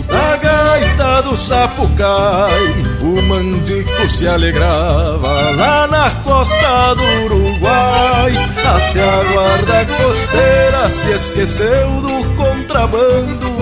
[0.01, 8.33] da gaita do sapucai O mandico se alegrava lá na costa do Uruguai.
[8.57, 13.53] Até a guarda costeira se esqueceu do contrabando.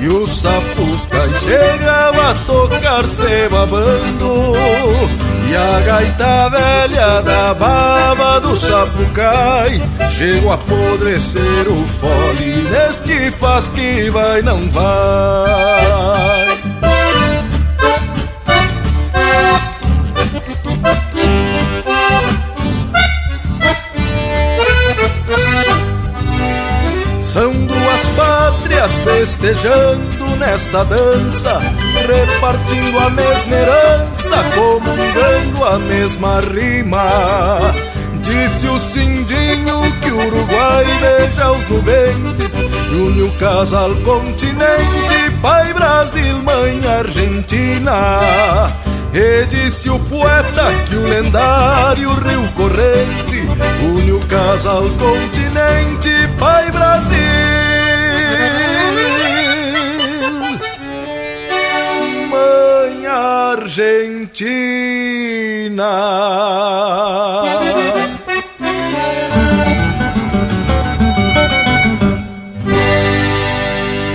[0.00, 0.95] E o sapucai
[1.40, 4.52] chegava a tocar se babando
[5.48, 13.68] E a gaita velha da baba do sapucai Chegou a apodrecer o fole Neste faz
[13.68, 15.46] que vai, não vai.
[27.36, 31.60] São duas pátrias festejando nesta dança,
[32.06, 37.60] repartindo a mesma herança, comungando a mesma rima.
[38.20, 42.50] Disse o Cindinho que o Uruguai beija os nubentes,
[42.92, 48.18] une o casal continente, pai Brasil, mãe Argentina.
[49.12, 53.46] E disse o poeta que o lendário Rio Corrente
[53.82, 57.55] une o casal continente, pai Brasil.
[63.78, 64.32] Argentina.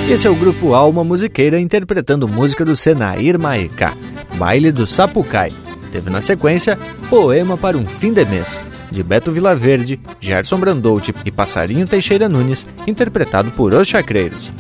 [0.10, 3.94] Esse é o grupo Alma Musiqueira interpretando música do Senair Maecá,
[4.36, 5.54] Baile do Sapucai.
[5.92, 8.60] Teve na sequência Poema para um Fim de Mês,
[8.90, 14.52] de Beto Vilaverde, Gerson Brandout e Passarinho Teixeira Nunes, interpretado por Os Chacreiros.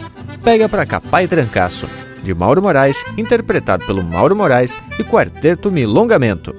[0.43, 1.87] Pega pra Capai Trancaço,
[2.23, 6.55] de Mauro Moraes, interpretado pelo Mauro Moraes e Quarteto Milongamento.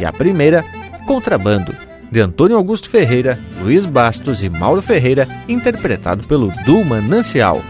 [0.00, 0.64] E a primeira,
[1.06, 1.72] Contrabando,
[2.10, 7.62] de Antônio Augusto Ferreira, Luiz Bastos e Mauro Ferreira, interpretado pelo Du Manancial.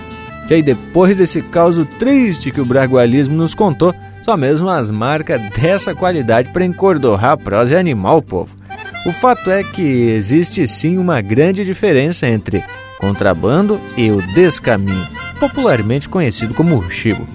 [0.49, 3.93] E aí, depois desse caos triste que o bragualismo nos contou,
[4.23, 8.57] só mesmo as marcas dessa qualidade para encordorrar a prosa animal, povo.
[9.05, 12.65] O fato é que existe sim uma grande diferença entre
[12.99, 15.07] contrabando e o descaminho,
[15.39, 17.27] popularmente conhecido como chibo.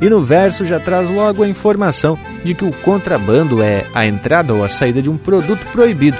[0.00, 4.54] E no verso já traz logo a informação de que o contrabando é a entrada
[4.54, 6.18] ou a saída de um produto proibido,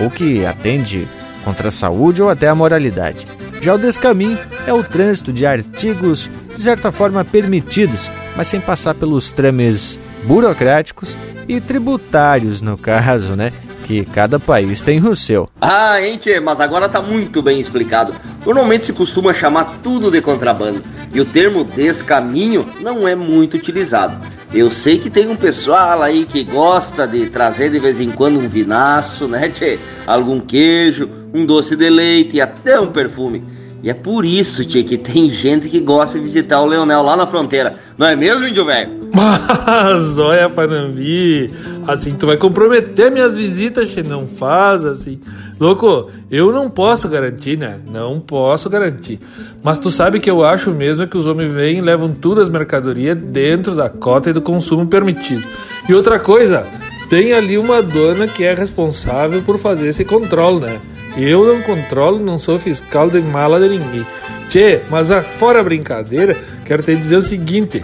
[0.00, 1.08] ou que atende
[1.44, 3.26] contra a saúde ou até a moralidade.
[3.60, 8.94] Já o descaminho é o trânsito de artigos de certa forma permitidos, mas sem passar
[8.94, 11.16] pelos trâmites burocráticos
[11.48, 13.52] e tributários, no caso, né?
[13.88, 15.48] Que cada país tem o seu.
[15.58, 18.12] Ah, hein, mas agora tá muito bem explicado.
[18.44, 24.18] Normalmente se costuma chamar tudo de contrabando, e o termo descaminho não é muito utilizado.
[24.52, 28.38] Eu sei que tem um pessoal aí que gosta de trazer de vez em quando
[28.38, 29.78] um vinaço, né, tchê?
[30.06, 33.42] Algum queijo, um doce de leite e até um perfume.
[33.82, 37.16] E é por isso, tchê, que tem gente que gosta de visitar o Leonel lá
[37.16, 37.76] na fronteira.
[37.96, 38.98] Não é mesmo, índio velho?
[39.14, 41.50] Mas, olha, Panambi,
[41.86, 45.20] assim tu vai comprometer minhas visitas, tchê, não faz assim.
[45.60, 47.78] Louco, eu não posso garantir, né?
[47.90, 49.20] Não posso garantir.
[49.62, 52.48] Mas tu sabe que eu acho mesmo que os homens vêm e levam tudo as
[52.48, 55.42] mercadorias dentro da cota e do consumo permitido.
[55.88, 56.64] E outra coisa,
[57.08, 60.80] tem ali uma dona que é responsável por fazer esse controle, né?
[61.16, 64.06] Eu não controlo, não sou fiscal de mala de ninguém.
[64.50, 67.82] Tchê, mas a, fora a brincadeira, quero te dizer o seguinte: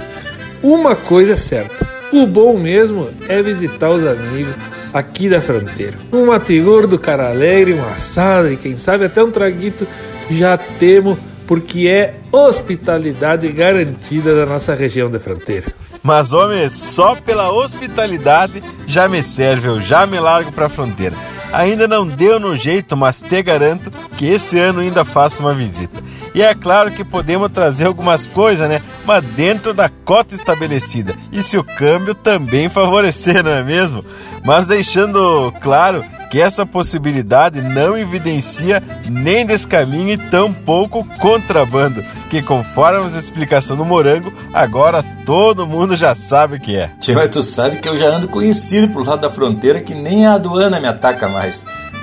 [0.62, 4.55] uma coisa é certa, o bom mesmo é visitar os amigos
[4.93, 5.99] aqui da fronteira.
[6.12, 9.87] Um mate gordo, cara alegre, um assado e quem sabe até um traguito
[10.31, 15.66] já temos, porque é hospitalidade garantida da nossa região de fronteira.
[16.03, 21.16] Mas, homem, só pela hospitalidade já me serve, eu já me largo pra fronteira.
[21.55, 26.03] Ainda não deu no jeito, mas te garanto que esse ano ainda faço uma visita.
[26.35, 28.83] E é claro que podemos trazer algumas coisas, né?
[29.05, 31.15] Mas dentro da cota estabelecida.
[31.31, 34.05] E se o câmbio também favorecer, não é mesmo?
[34.45, 43.07] Mas deixando claro que essa possibilidade não evidencia nem descaminho e tampouco contrabando, que conforme
[43.07, 46.91] as explicações do Morango, agora todo mundo já sabe o que é.
[47.01, 50.27] Tio, mas tu sabe que eu já ando conhecido pro lado da fronteira que nem
[50.27, 51.44] a aduana me ataca mais.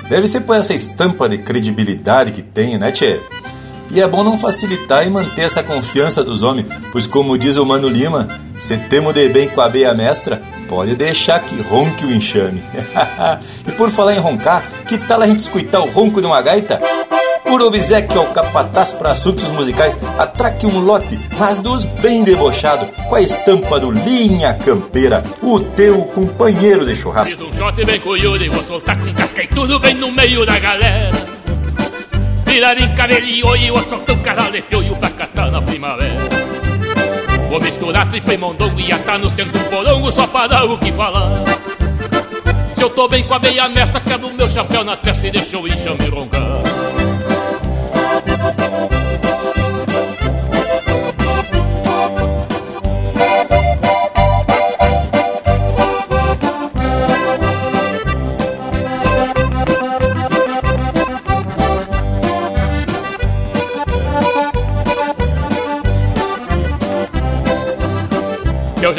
[0.08, 3.18] Deve ser por essa estampa de credibilidade que tenho, né, Tchê?
[3.90, 7.66] E é bom não facilitar e manter essa confiança dos homens, pois como diz o
[7.66, 8.26] Mano Lima,
[8.58, 12.62] se temo de bem com a beia mestra, pode deixar que ronque o enxame.
[13.68, 16.80] e por falar em roncar, que tal a gente escutar o ronco de uma gaita?
[17.52, 23.14] Por obsequio ao capataz para assuntos musicais, atraque um lote, mas dos bem debochado, com
[23.14, 27.36] a estampa do Linha Campeira, o teu companheiro de churrasco.
[27.36, 30.46] Fiz um shot bem coiudo e vou soltar com casca e tudo bem no meio
[30.46, 31.10] da galera.
[32.46, 36.20] Virar em cabelinho e vou soltar um canal de fioio pra catar na primavera.
[37.50, 40.78] Vou misturar tripa e mondongo e atar nos tempos do porongo só para dar o
[40.78, 41.44] que falar.
[42.74, 45.30] Se eu tô bem com a meia mestra, quebro o meu chapéu na testa e
[45.30, 46.61] deixo o enxame roncar.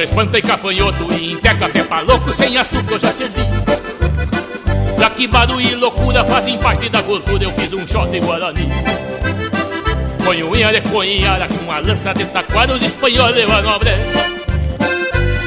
[0.03, 3.41] Eu já espantei cafanhoto e em pé café pra louco sem açúcar eu já servi.
[4.99, 8.69] Já que barulho e loucura fazem parte da cultura, eu fiz um shot em Guarani.
[10.25, 14.03] Conhuinha de conhara com a lança de taquara, os espanhóis levaram a brecha.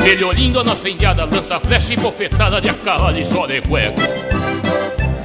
[0.03, 4.03] Melhorindo a nossa indiada, lança flecha e bofetada de a cavalo e só de cueca.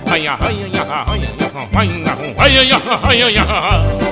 [0.09, 1.29] Ranha, ranha, ranha, ranha,
[1.73, 2.35] ranha, ranha, ranha, ranha, ranha.
[2.37, 4.10] Ai, ai, ai, ai, ai, ai, ai, ai, ai,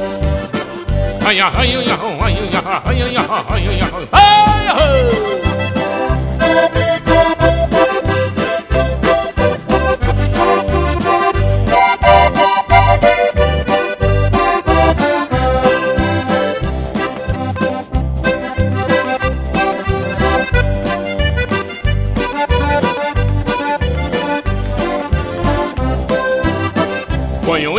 [1.34, 5.04] 呀哎呦呀哎呦呀哎呦呀哎呦呀哎呦呀哎
[7.04, 7.09] 呦。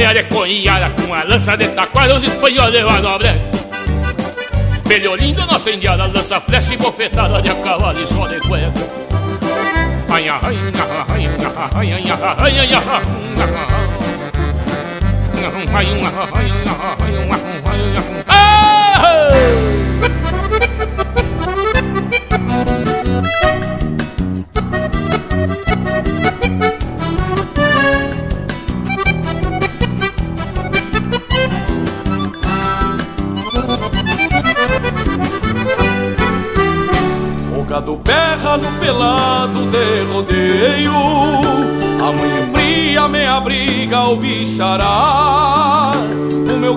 [0.01, 3.41] Um de conhara com a lança de taquara, os espanhóis levaram a brecha.
[4.89, 8.73] Melhorindo nossa indiada lança flecha e bofetada de cavalo e só de cueca.
[10.09, 10.29] Ai,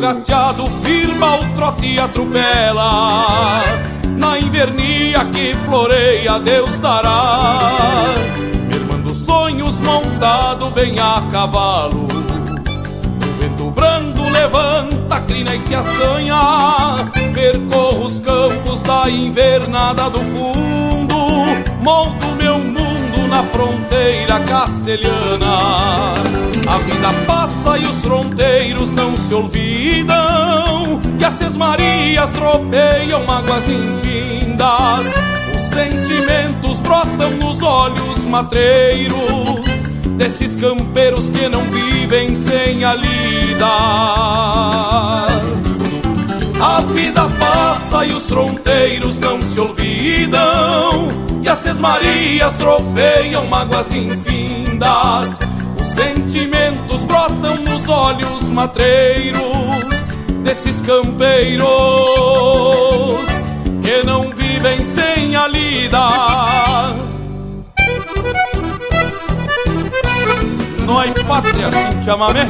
[0.03, 3.61] gateado firma o trote e atropela.
[4.17, 7.69] Na invernia que floreia Deus dará.
[8.69, 12.03] Mermando sonhos montado bem a cavalo.
[12.03, 17.09] O vento brando levanta crina e se assanha.
[17.33, 21.15] Percorro os campos da invernada do fundo.
[21.81, 22.22] Mundo
[23.33, 26.13] na fronteira castelhana.
[26.67, 31.01] A vida passa e os fronteiros não se olvidam.
[31.19, 35.07] E as sesmarias tropeiam mágoas infindas.
[35.55, 39.63] Os sentimentos brotam nos olhos matreiros
[40.17, 43.65] Desses campeiros que não vivem sem a lida.
[46.61, 51.22] A vida passa e os fronteiros não se olvidam
[51.53, 55.37] as sesmarias tropeiam mágoas infindas.
[55.79, 59.93] Os sentimentos brotam nos olhos matreiros
[60.43, 61.67] Desses campeiros
[63.83, 65.99] que não vivem sem a lida.
[70.95, 72.45] Há pátria sin chamamé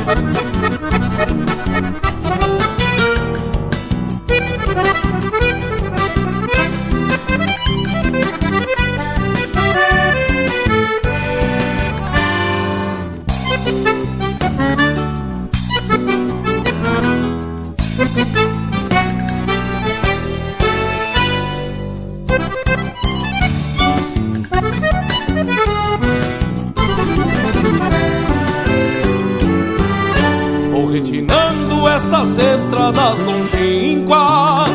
[32.14, 34.70] retinando essas estradas longínquas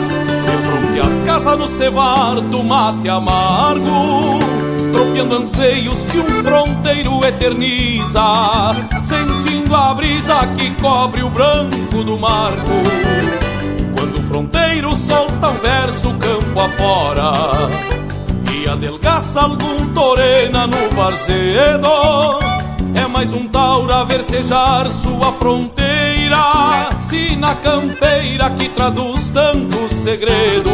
[0.44, 4.40] De fronte às casas no cevar do mate amargo
[4.92, 12.82] Tropeando anseios que um fronteiro eterniza Sentindo a brisa que cobre o branco do marco.
[13.96, 17.68] Quando o fronteiro solta um verso campo afora
[18.52, 21.88] E adelgaça algum torena no varzedo
[22.94, 30.72] é mais um taura versejar sua fronteira Sina campeira que traduz tantos segredos.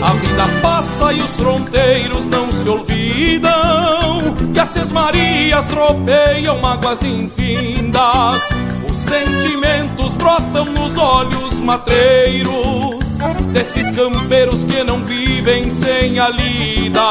[0.00, 4.36] A vida passa e os fronteiros não se olvidam.
[4.54, 8.42] E as sesmarias tropeiam mágoas infindas.
[8.88, 13.18] Os sentimentos brotam nos olhos matreiros
[13.52, 17.02] Desses campeiros que não vivem sem a lida.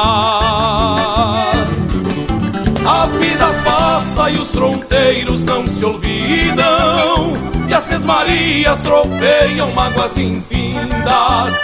[2.86, 11.54] A vida passa e os fronteiros não se olvidam E as sesmarias tropeiam mágoas infindas.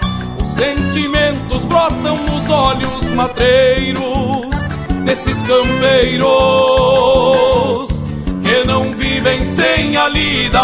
[0.40, 4.54] Os sentimentos brotam nos olhos matreiros
[5.04, 6.28] Desses campeiros
[8.44, 10.60] que não vivem sem a lida.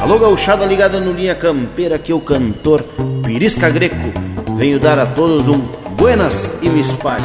[0.00, 2.84] Alô, gauchada ligada no Linha Campeira, que o cantor
[3.30, 4.12] Pirisca Greco
[4.56, 5.60] venho dar a todos um
[5.96, 7.22] buenas e me espalhe.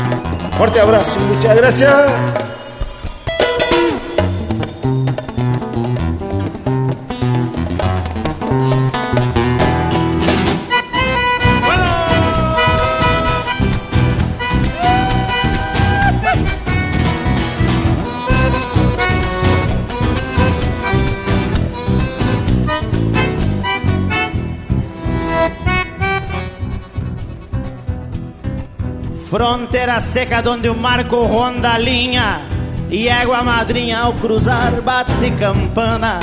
[0.55, 2.05] Forte abraço, muita graça.
[29.45, 32.41] Fronteira seca onde o marco ronda a linha
[32.89, 36.19] E água madrinha ao cruzar bate campana.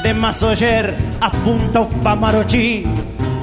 [0.00, 2.86] De Massoger apunta o Pamaroti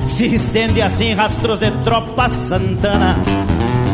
[0.06, 3.18] Se estende assim rastros de tropa santana.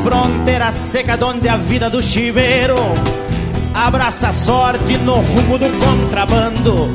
[0.04, 2.78] Fronteira seca onde a vida do chiveiro
[3.74, 6.92] Abraça a sorte no rumo do contrabando.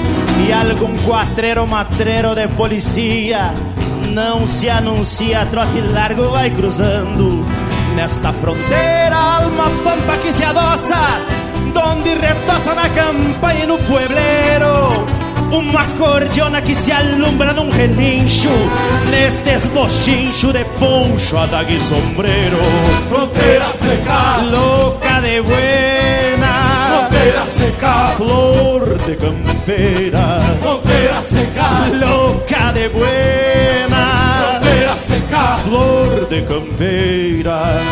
[0.46, 3.52] E algum quatreiro matreiro de policia
[4.12, 7.44] Não se anuncia, trote largo vai cruzando
[7.98, 11.18] Nesta fronteira, alma pampa que se adoça,
[11.74, 15.04] donde retoça na campanha e no puebleiro.
[15.50, 18.50] Uma cordiona que se alumbra num relincho
[19.10, 22.58] Nestes bochincho de poncho, adaga e sombreiro
[23.08, 24.42] Fronteira seca.
[24.42, 27.08] Louca de buena.
[27.08, 28.12] Fronteira seca.
[28.16, 31.68] Flor de campeira Fronteira seca.
[31.98, 34.60] Louca de buena.
[34.60, 35.58] Fronteira seca.
[35.64, 37.87] Flor de campeira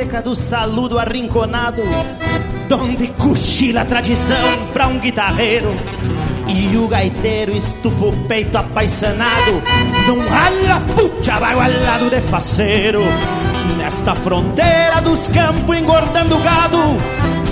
[0.00, 1.82] seca do saludo arrinconado,
[2.66, 5.74] donde cochila a tradição pra um guitarreiro.
[6.48, 9.62] E o gaiteiro estufa o peito apaixonado.
[10.06, 13.02] Num rala-puxa bagualado de faceiro.
[13.76, 16.78] Nesta fronteira dos campos engordando gado.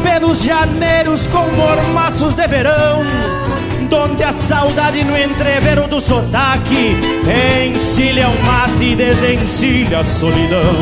[0.02, 3.04] Pelos janeiros com mormaços de verão
[3.88, 6.96] Donde a saudade no entrevero do sotaque
[7.66, 10.74] Encilha o mate e desencilha a solidão.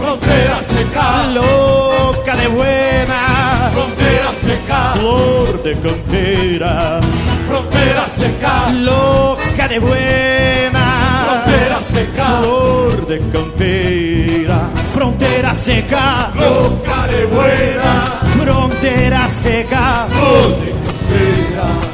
[0.00, 1.02] Fronteira seca.
[1.32, 3.70] Louca de buena.
[3.72, 4.92] Fronteira seca.
[4.96, 7.00] Flor de campeira
[7.46, 8.70] Fronteira seca.
[8.72, 11.22] Louca de buena.
[11.24, 12.24] Fronteira seca.
[12.24, 16.32] Flor de campeira Fronteira seca.
[16.34, 18.20] Louca de buena.
[18.36, 20.06] Fronteira seca.
[20.10, 21.91] Flor de campeira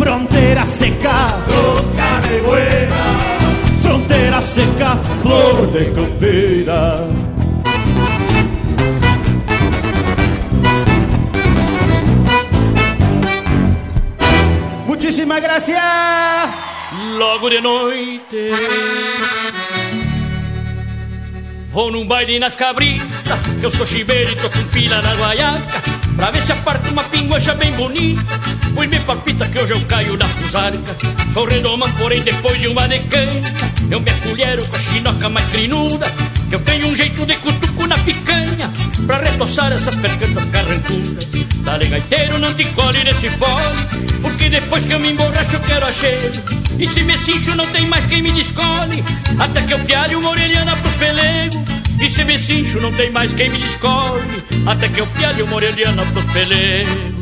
[0.00, 1.26] Fronteira seca.
[1.46, 3.02] Louca de buena.
[3.82, 4.96] Fronteira seca.
[5.20, 7.06] Flor de campeira
[14.86, 15.82] Muchísimas gracias.
[17.18, 18.50] Logo de noite
[21.70, 23.06] Vou num baile nas cabritas
[23.60, 27.02] Que eu sou chiveiro e tô com pila na guaiaca Pra ver se aparta uma
[27.04, 28.38] pinguacha bem bonita.
[28.74, 30.94] Pois me palpita que hoje eu caio na fusarca.
[31.32, 33.40] Sou redomão, porém depois de uma decanha
[33.88, 36.06] Eu me acolhero com a chinoca mais crinuda
[36.48, 38.68] Que eu tenho um jeito de cutuco na picanha
[39.06, 41.28] Pra retoçar essas percantas carrancudas
[41.64, 45.86] Dale gaiteiro, não te colhe nesse fole Porque depois que eu me emborracho eu quero
[45.86, 46.42] a cheiro.
[46.78, 49.04] E se me cincho não tem mais quem me descole
[49.38, 53.34] Até que eu pialhe uma orelhana pros pelegos E se me cincho não tem mais
[53.34, 54.22] quem me descole
[54.66, 57.20] Até que eu pialhe uma orelhana pros pelegos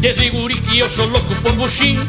[0.00, 2.06] Desde que eu sou louco por buchinho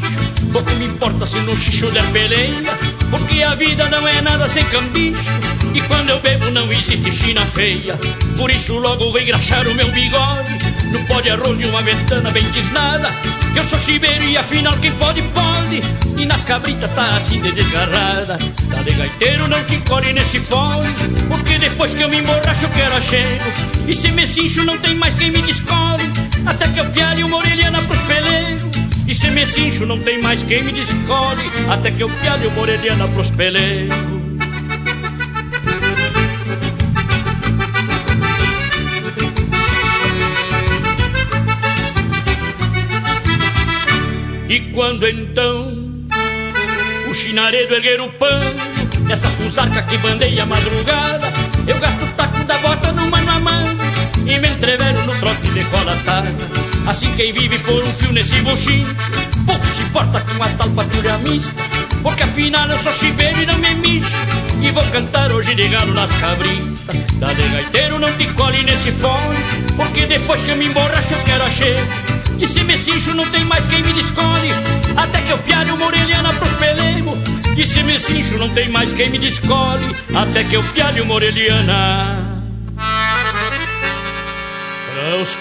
[0.51, 2.75] Pouco me importa se no xixo der peleia
[3.11, 5.31] Porque a vida não é nada sem cambicho
[5.75, 7.95] E quando eu bebo não existe china feia
[8.35, 10.64] Por isso logo vou engraxar o meu bigode
[10.95, 13.11] No pó de arroz de uma ventana bem tisnada
[13.53, 15.81] Eu sou chiveiro e afinal quem pode, pode
[16.17, 18.37] E nas cabritas tá assim de desgarrada.
[18.37, 20.87] Tá de gaiteiro não te colhe nesse fole
[21.27, 23.43] Porque depois que eu me emborracho eu quero a cheiro
[23.85, 26.09] E se me cincho não tem mais quem me descole
[26.45, 28.75] Até que eu pialhe uma orelhana pros pelegos
[29.07, 32.61] e se me cincho não tem mais quem me descole Até que eu pialhe uma
[32.61, 34.14] orelhana pros pelegos
[44.55, 45.85] E quando então
[47.09, 48.55] o chinaredo erguer o pano
[49.05, 51.27] Nessa fusarca que bandeia a madrugada
[51.67, 53.77] Eu gasto o taco da bota no mano a mano
[54.25, 56.29] E me entrevero no trote de colatada
[56.87, 58.87] Assim quem vive por um fio nesse buchinho
[59.45, 61.61] Pouco se importa com a tal patrulha mista
[62.01, 64.15] Porque afinal eu sou chiveiro e não me mexo
[64.61, 68.93] E vou cantar hoje de galo nas cabritas Da de gaiteiro não te colhe nesse
[68.93, 69.37] fone
[69.75, 71.49] Porque depois que eu me emborracho eu quero a
[72.39, 74.49] E se me cincho não tem mais quem me descole
[74.95, 77.17] Até que eu pialhe uma orelhana pros pelego
[77.57, 79.85] E se me cincho não tem mais quem me descole.
[80.13, 82.35] Até que eu pialhe uma orelhana
[84.95, 85.37] para os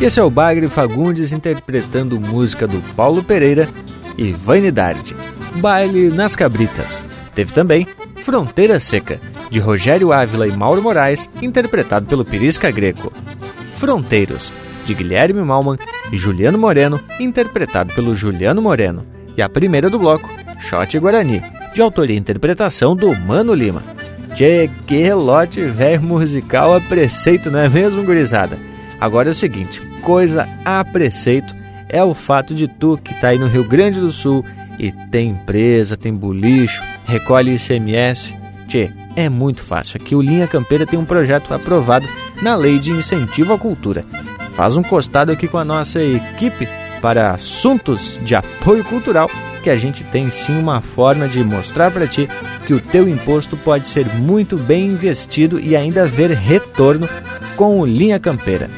[0.00, 3.68] esse é o Bagre Fagundes interpretando música do Paulo Pereira
[4.16, 5.14] e Vanidade,
[5.56, 7.02] Baile nas Cabritas.
[7.34, 7.86] Teve também
[8.16, 9.20] Fronteira Seca,
[9.50, 13.12] de Rogério Ávila e Mauro Moraes, interpretado pelo Pirisca Greco.
[13.74, 14.52] Fronteiros,
[14.86, 15.76] de Guilherme Malman
[16.12, 19.04] e Juliano Moreno, interpretado pelo Juliano Moreno.
[19.36, 20.30] E a primeira do bloco,
[20.60, 21.42] Shot Guarani,
[21.74, 23.82] de autoria e interpretação do Mano Lima.
[24.34, 28.56] Tchê, que relote velho musical a preceito, não é mesmo, gurizada?
[29.00, 31.54] Agora é o seguinte, coisa a preceito
[31.88, 34.44] é o fato de tu que tá aí no Rio Grande do Sul
[34.78, 38.34] e tem empresa, tem bulicho, recolhe ICMS.
[38.68, 40.00] Tchê, é muito fácil.
[40.00, 42.06] Aqui o Linha Campeira tem um projeto aprovado
[42.42, 44.04] na Lei de Incentivo à Cultura.
[44.52, 46.68] Faz um costado aqui com a nossa equipe
[47.00, 49.30] para assuntos de apoio cultural
[49.62, 52.28] que a gente tem sim uma forma de mostrar para ti
[52.66, 57.08] que o teu imposto pode ser muito bem investido e ainda ver retorno
[57.56, 58.70] com o Linha Campeira.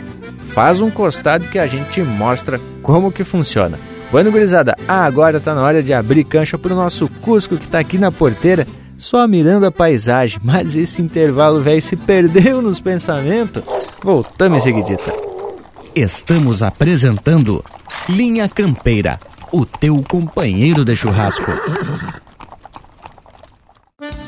[0.45, 3.79] Faz um costado que a gente mostra como que funciona.
[4.11, 7.97] Bueno, gurizada, agora tá na hora de abrir cancha pro nosso Cusco que tá aqui
[7.97, 8.67] na porteira,
[9.03, 13.63] só mirando a paisagem, mas esse intervalo velho se perdeu nos pensamentos.
[14.03, 15.13] Voltamos em seguidita.
[15.95, 17.65] Estamos apresentando
[18.09, 19.19] Linha Campeira
[19.51, 21.51] o teu companheiro de churrasco.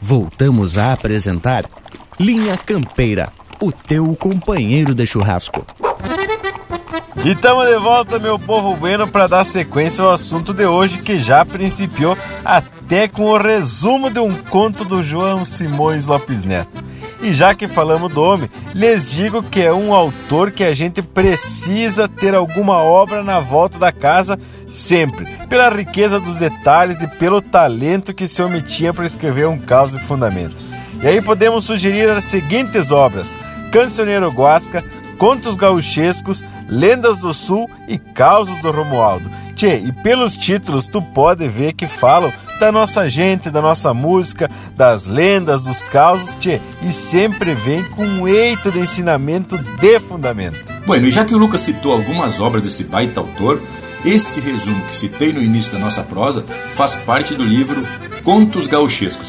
[0.00, 1.64] Voltamos a apresentar
[2.18, 3.28] Linha Campeira,
[3.60, 5.64] o teu companheiro de churrasco.
[7.24, 11.18] E estamos de volta, meu povo bueno, para dar sequência ao assunto de hoje, que
[11.18, 16.91] já principiou até com o resumo de um conto do João Simões Lopes Neto.
[17.22, 21.00] E já que falamos do homem, lhes digo que é um autor que a gente
[21.00, 24.36] precisa ter alguma obra na volta da casa
[24.68, 29.94] sempre, pela riqueza dos detalhes e pelo talento que se omitia para escrever um caos
[29.94, 30.60] e fundamento.
[31.00, 33.36] E aí podemos sugerir as seguintes obras:
[33.70, 34.82] Cancioneiro Guasca,
[35.16, 39.30] Contos Gauchescos, Lendas do Sul e Causos do Romualdo.
[39.62, 44.50] Tchê, e pelos títulos tu pode ver que falam da nossa gente, da nossa música,
[44.76, 50.58] das lendas, dos causos, tchê, e sempre vem com um eito de ensinamento de fundamento.
[50.84, 53.62] Bueno, e já que o Lucas citou algumas obras desse baita autor,
[54.04, 56.44] esse resumo que citei no início da nossa prosa
[56.74, 57.86] faz parte do livro
[58.24, 59.28] Contos Gauchescos.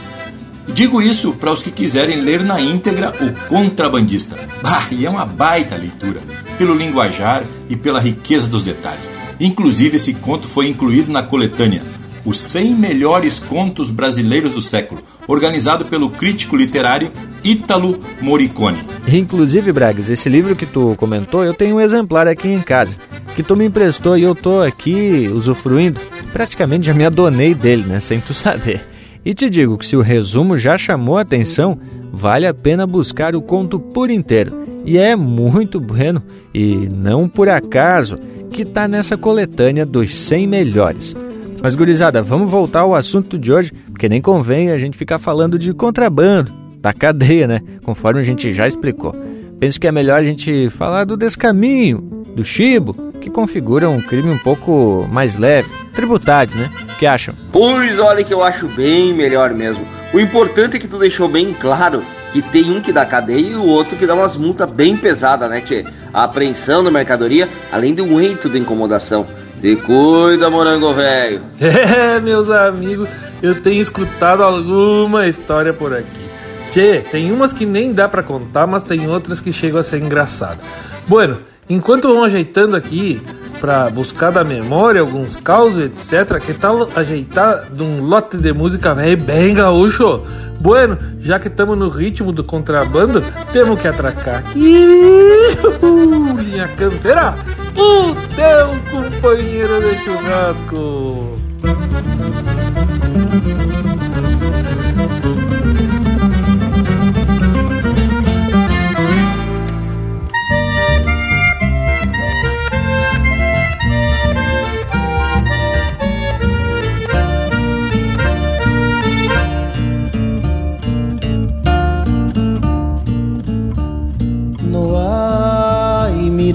[0.67, 4.35] Digo isso para os que quiserem ler na íntegra O Contrabandista.
[4.63, 6.21] Bah, e é uma baita leitura,
[6.57, 9.22] pelo linguajar e pela riqueza dos detalhes.
[9.43, 11.83] Inclusive, esse conto foi incluído na coletânea
[12.23, 17.11] Os 100 Melhores Contos Brasileiros do Século, organizado pelo crítico literário
[17.43, 18.77] Ítalo Morricone.
[19.05, 22.95] Inclusive, Bragas, esse livro que tu comentou, eu tenho um exemplar aqui em casa,
[23.35, 25.99] que tu me emprestou e eu tô aqui usufruindo.
[26.31, 28.81] Praticamente já me adonei dele, né, sem tu saber.
[29.25, 31.77] E te digo que se o resumo já chamou a atenção,
[32.13, 34.62] vale a pena buscar o conto por inteiro.
[34.85, 36.21] E é muito bueno,
[36.53, 38.17] e não por acaso,
[38.51, 41.15] que está nessa coletânea dos 100 melhores.
[41.61, 45.57] Mas, gurizada, vamos voltar ao assunto de hoje, porque nem convém a gente ficar falando
[45.57, 46.51] de contrabando,
[46.81, 47.61] da cadeia, né?
[47.83, 49.15] Conforme a gente já explicou.
[49.59, 52.01] Penso que é melhor a gente falar do descaminho,
[52.35, 56.69] do chibo, que configura um crime um pouco mais leve, tributário, né?
[56.93, 57.33] O que acham?
[57.53, 59.85] Pois olha que eu acho bem melhor mesmo.
[60.13, 62.03] O importante é que tu deixou bem claro
[62.33, 65.47] que tem um que dá cadeia e o outro que dá umas multas bem pesadas,
[65.47, 65.85] né, tchê?
[66.11, 69.25] A apreensão da mercadoria, além um eito de incomodação.
[69.61, 71.41] Te cuida, morango velho.
[71.61, 73.07] É, meus amigos,
[73.41, 76.23] eu tenho escutado alguma história por aqui.
[76.71, 80.01] Tchê, tem umas que nem dá para contar, mas tem outras que chegam a ser
[80.01, 80.65] engraçadas.
[81.07, 81.37] Bueno,
[81.69, 83.21] enquanto vão ajeitando aqui
[83.59, 88.93] para buscar da memória alguns causos, etc., que tal ajeitar de um lote de música
[88.93, 90.21] velho bem gaúcho?
[90.59, 94.43] Bueno, já que estamos no ritmo do contrabando, temos que atracar.
[94.55, 97.35] Iuhu, linha campeira,
[97.75, 101.39] o teu companheiro de churrasco.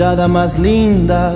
[0.08, 1.34] Mirada más linda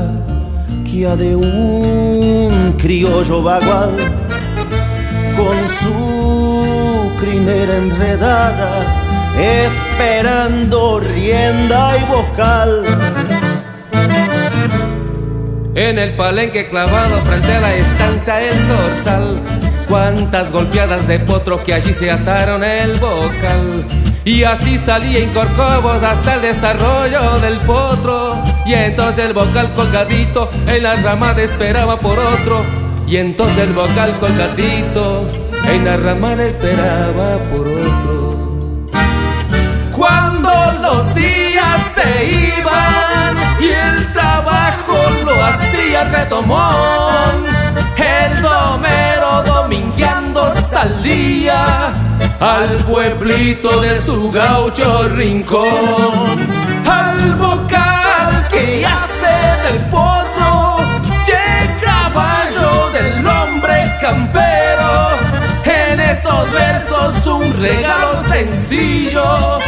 [0.90, 3.90] que a de un criollo bagual
[5.36, 8.70] con su crinera enredada
[9.36, 12.84] esperando rienda y vocal.
[15.74, 19.38] En el palenque clavado frente a la estancia el zorzal
[19.86, 24.11] Cuántas golpeadas de potro que allí se ataron el bocal.
[24.24, 28.40] Y así salí en corcovos hasta el desarrollo del potro.
[28.64, 32.62] Y entonces el vocal colgadito en la ramada esperaba por otro.
[33.08, 35.26] Y entonces el vocal colgadito
[35.68, 38.88] en la ramada esperaba por otro.
[39.90, 40.50] Cuando
[40.80, 47.46] los días se iban y el trabajo lo hacía retomón,
[47.98, 48.42] el
[49.40, 51.94] domingueando salía
[52.40, 56.36] al pueblito de su gaucho rincón,
[56.86, 60.76] al vocal que hace del potro,
[61.80, 64.92] caballo del hombre campero,
[65.64, 69.58] en esos versos un regalo sencillo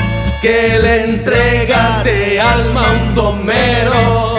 [0.43, 4.34] que le entrega de alma un domero,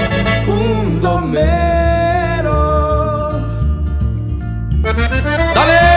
[5.56, 5.96] ¡Dale!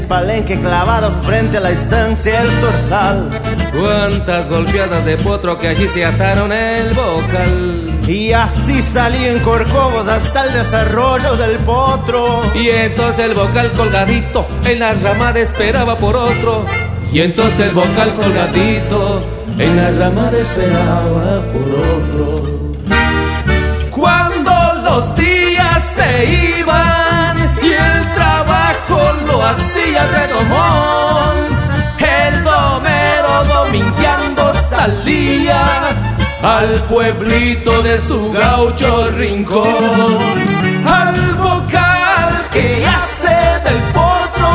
[0.00, 3.40] El palenque clavado frente a la estancia el zorzal.
[3.78, 8.00] Cuántas golpeadas de potro que allí se ataron el vocal.
[8.08, 12.40] Y así salí en corcovos hasta el desarrollo del potro.
[12.54, 16.64] Y entonces el vocal colgadito en la ramada esperaba por otro.
[17.12, 19.20] Y entonces el vocal colgadito
[19.58, 22.72] en la ramada esperaba por otro.
[23.90, 24.52] Cuando
[24.84, 27.09] los días se iban
[29.50, 31.34] hacía redomón,
[31.98, 35.88] el domero domingueando salía
[36.42, 40.18] al pueblito de su gaucho rincón,
[40.86, 43.36] al vocal que hace
[43.66, 44.52] del potro,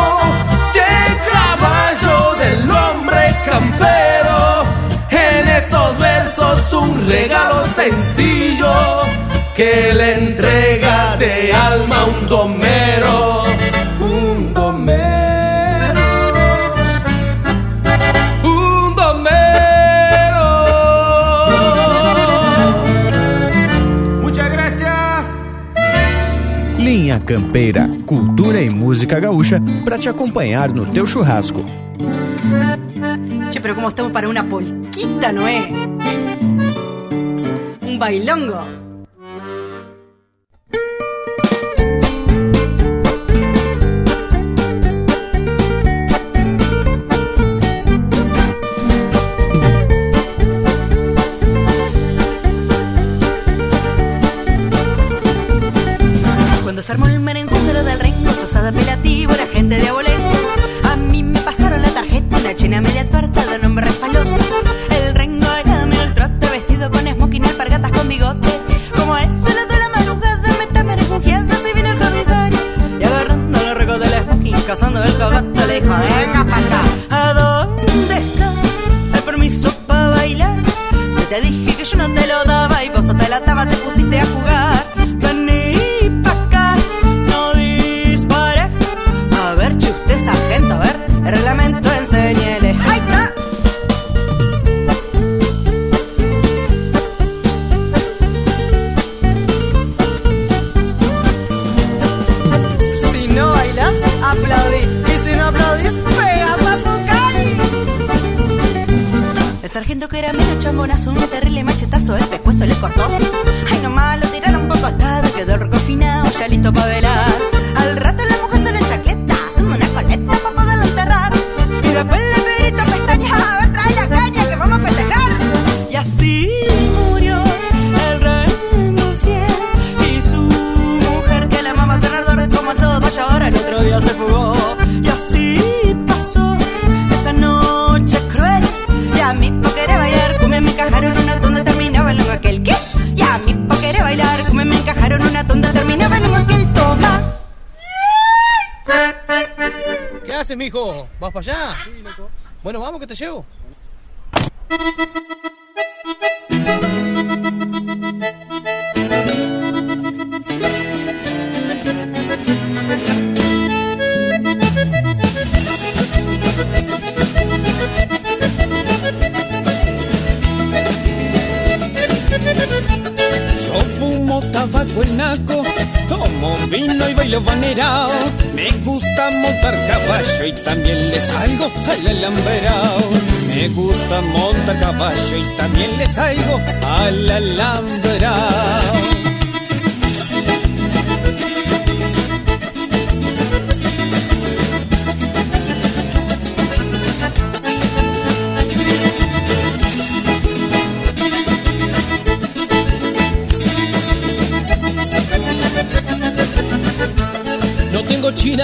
[1.34, 4.63] caballo del hombre campero,
[5.09, 8.73] en esos versos un regalo sencillo
[9.55, 13.24] que le entrega de alma un domero,
[27.15, 31.63] Linha Campeira, cultura e música gaúcha para te acompanhar no teu churrasco.
[33.51, 35.65] Che, pero ¿cómo estamos para una polquita, no es?
[37.81, 38.84] Un bailongo.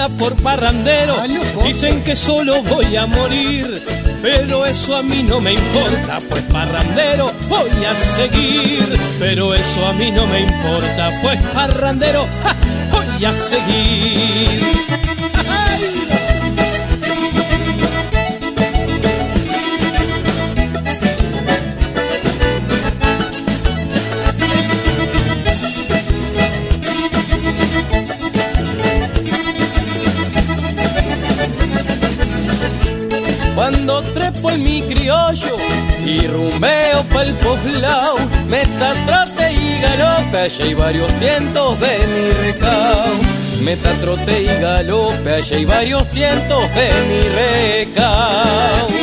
[0.08, 1.16] Por parrandero,
[1.64, 3.82] dicen que solo voy a morir.
[4.22, 8.84] Pero eso a mí no me importa, pues parrandero voy a seguir.
[9.18, 12.56] Pero eso a mí no me importa, pues parrandero ¡ja!
[12.92, 14.91] voy a seguir.
[40.42, 43.04] Allá hay varios cientos de mi recao.
[43.60, 49.01] Meta trote y galope, allá hay varios cientos de mi recao.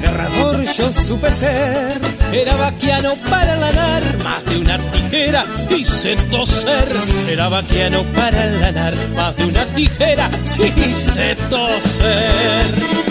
[0.00, 2.00] Agarrador yo supe ser.
[2.32, 6.88] Era vaquiano para lanar más de una tijera hice toser.
[7.28, 10.30] Era vaquiano para lanar más de una tijera
[10.76, 13.09] hice toser.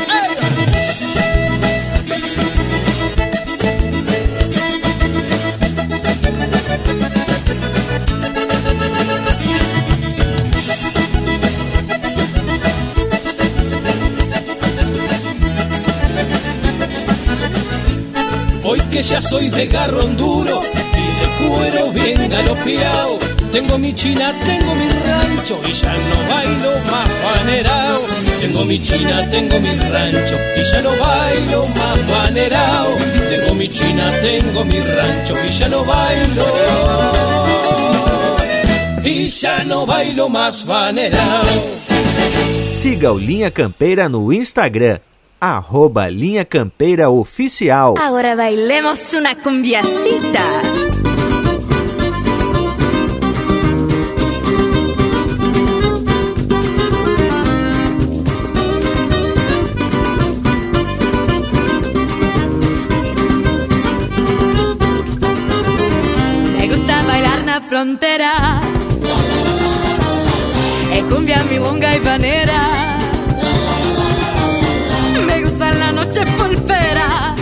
[19.10, 23.18] Ya soy de garrón duro y de cuero bien galopeado.
[23.52, 28.02] Tengo mi china, tengo mi rancho y ya no bailo más panerao.
[28.40, 32.96] Tengo mi china, tengo mi rancho y ya no bailo más panerao.
[33.30, 36.46] Tengo mi china, tengo mi rancho y ya no bailo.
[39.04, 41.80] Y ya no bailo más panerao.
[42.72, 45.00] Siga o Linha Campeira no Instagram,
[45.40, 47.94] arroba Linha Campeira Oficial.
[48.02, 50.44] Ahora bailemos una cumbiacita.
[66.58, 68.62] Me gusta bailar na frontera.
[70.94, 72.99] Es cumbia milonga y vanera.
[75.78, 77.36] La noche polpera.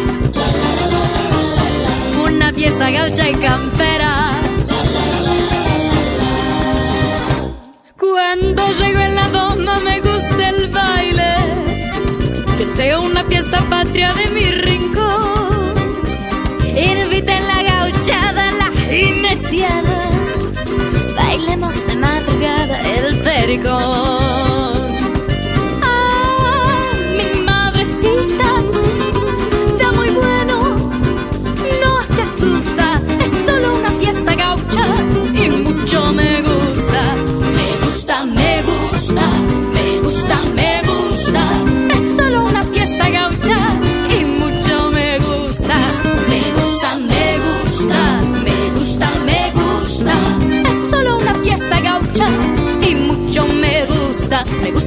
[2.23, 4.29] Una fiesta gaucha y campera.
[7.97, 11.33] Cuando llego en la doma me gusta el baile.
[12.57, 15.73] Que sea una fiesta patria de mi rincón.
[16.75, 20.09] Inviten la gauchada, la jineteada.
[21.15, 24.56] Bailemos de madrugada el pericón.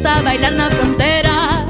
[0.01, 1.67] Gusta, bailar en la frontera.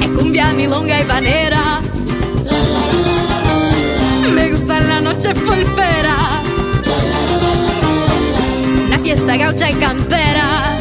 [0.00, 1.80] Es cumbia, milonga y vanera.
[4.34, 6.16] Me gusta la noche polpera.
[8.88, 10.71] La fiesta gaucha y campera.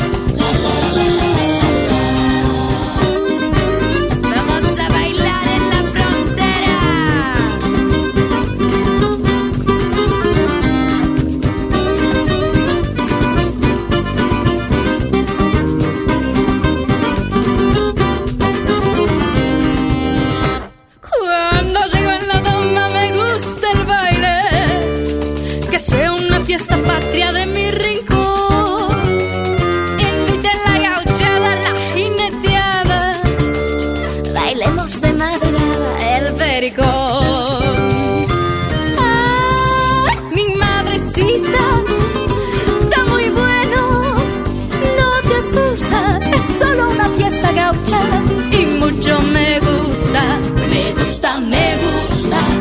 [51.21, 52.60] Gusta, me gusta,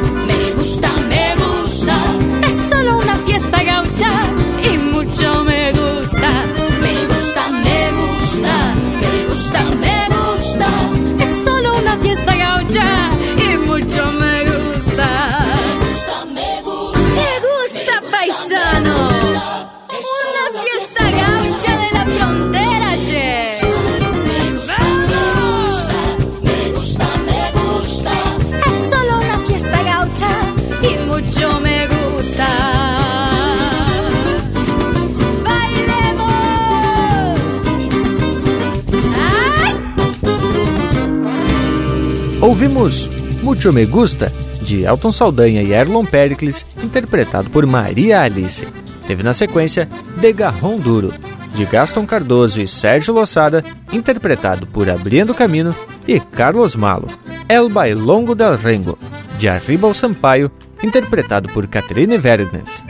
[42.70, 43.10] Ouvimos
[43.42, 44.30] Mucho Me Gusta,
[44.62, 48.64] de Elton Saldanha e Erlon Pericles, interpretado por Maria Alice.
[49.08, 49.88] Teve na sequência
[50.20, 51.12] De Garrão Duro,
[51.52, 55.74] de Gaston Cardoso e Sérgio Lossada, interpretado por Abrindo Camino
[56.06, 57.08] e Carlos Malo.
[57.48, 58.96] El Bailongo del Rengo,
[59.40, 62.84] de Arriba Sampaio, interpretado por Catrine Vernes.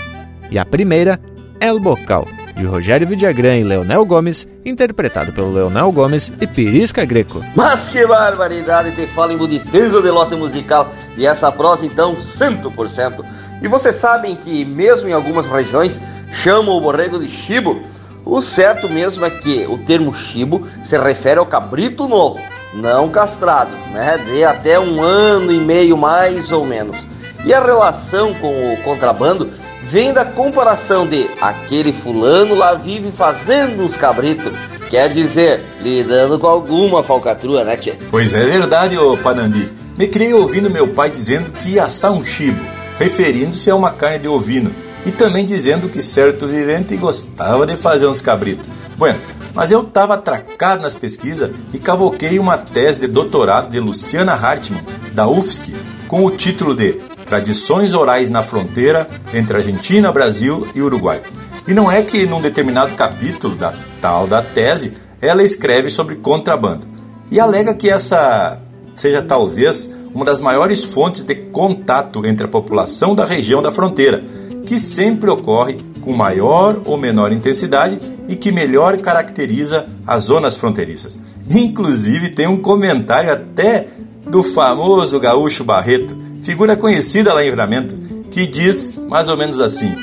[0.51, 1.19] E a primeira,
[1.59, 2.27] El Bocal,
[2.61, 7.43] de Rogério Vidagrã e Leonel Gomes, interpretado pelo Leonel Gomes e Pirisca Greco.
[7.57, 13.25] Mas que barbaridade, te fala em boniteza de lote musical e essa prosa então 100%.
[13.63, 15.99] E vocês sabem que mesmo em algumas regiões
[16.33, 17.81] chamam o borrego de chibo?
[18.27, 22.39] O certo mesmo é que o termo chibo se refere ao cabrito novo,
[22.75, 24.19] não castrado, né?
[24.19, 27.09] De até um ano e meio mais ou menos.
[27.45, 29.51] E a relação com o contrabando
[29.91, 34.53] vem da comparação de aquele fulano lá vive fazendo uns cabritos.
[34.89, 37.95] Quer dizer, lidando com alguma falcatrua, né, tchê?
[38.11, 39.71] Pois é verdade, ô Panambi.
[39.97, 42.61] Me criei ouvindo meu pai dizendo que assar um chibo,
[42.99, 44.73] referindo-se a uma carne de ovino,
[45.05, 48.69] e também dizendo que certo vivente gostava de fazer uns cabritos.
[48.97, 49.19] Bueno,
[49.55, 54.85] mas eu estava atracado nas pesquisas e cavoquei uma tese de doutorado de Luciana Hartmann,
[55.13, 55.75] da UFSC,
[56.07, 57.01] com o título de
[57.31, 61.23] Tradições Orais na Fronteira entre Argentina, Brasil e Uruguai.
[61.65, 66.89] E não é que num determinado capítulo da tal da tese ela escreve sobre contrabando
[67.31, 68.61] e alega que essa
[68.97, 74.25] seja talvez uma das maiores fontes de contato entre a população da região da fronteira,
[74.67, 81.17] que sempre ocorre com maior ou menor intensidade e que melhor caracteriza as zonas fronteiriças.
[81.49, 83.87] Inclusive tem um comentário até
[84.29, 87.97] do famoso gaúcho Barreto, figura conhecida lá em Livramento,
[88.31, 89.95] que diz mais ou menos assim: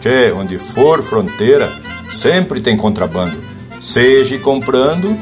[0.00, 1.70] Tchê, onde for fronteira,
[2.12, 3.36] sempre tem contrabando,
[3.80, 5.16] seja comprando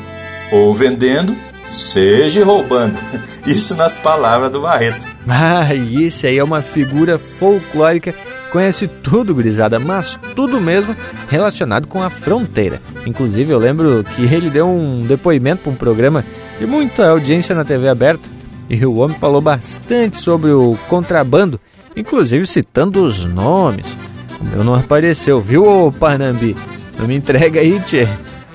[0.50, 1.34] ou vendendo,
[1.66, 2.98] seja roubando.
[3.46, 5.04] Isso nas palavras do Barreto.
[5.28, 8.14] Ah, esse aí é uma figura folclórica,
[8.50, 10.94] conhece tudo, gurizada, mas tudo mesmo
[11.28, 12.80] relacionado com a fronteira.
[13.06, 16.24] Inclusive, eu lembro que ele deu um depoimento para um programa
[16.58, 18.28] de muita audiência na TV aberta
[18.68, 21.60] e o homem falou bastante sobre o contrabando,
[21.96, 23.96] inclusive citando os nomes.
[24.40, 26.56] O meu não apareceu, viu, ô Panambi?
[26.98, 28.08] Não me entrega aí, tchê.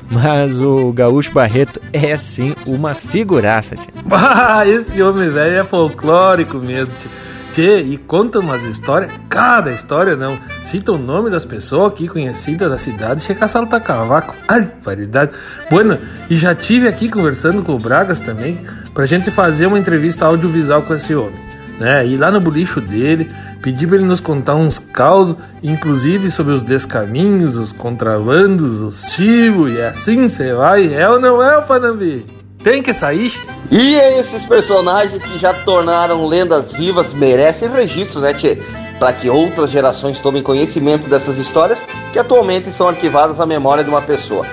[0.10, 3.88] Mas o Gaúcho Barreto é sim uma figuraça, tchê.
[4.10, 7.10] Ah, esse homem velho é folclórico mesmo, tchê.
[7.58, 10.38] Tchê, e conta umas histórias, cada história não.
[10.64, 14.36] Cita o nome das pessoas aqui conhecidas da cidade, chega a saltar cavaco.
[14.48, 15.32] Ai, variedade.
[15.68, 15.98] Bueno,
[16.30, 18.60] e já tive aqui conversando com o Bragas também,
[18.98, 21.40] pra gente fazer uma entrevista audiovisual com esse homem.
[21.78, 22.04] Né?
[22.08, 23.30] Ir lá no bolicho dele,
[23.62, 29.72] pedir pra ele nos contar uns causos, inclusive sobre os descaminhos, os contrabandos, os chivos,
[29.72, 30.92] e assim você vai.
[30.92, 32.26] É ou não é, Panambi?
[32.64, 33.32] Tem que sair.
[33.70, 38.58] E esses personagens que já tornaram lendas vivas merecem registro, né, Tchê?
[38.98, 41.80] Para que outras gerações tomem conhecimento dessas histórias
[42.12, 44.44] que atualmente são arquivadas à memória de uma pessoa.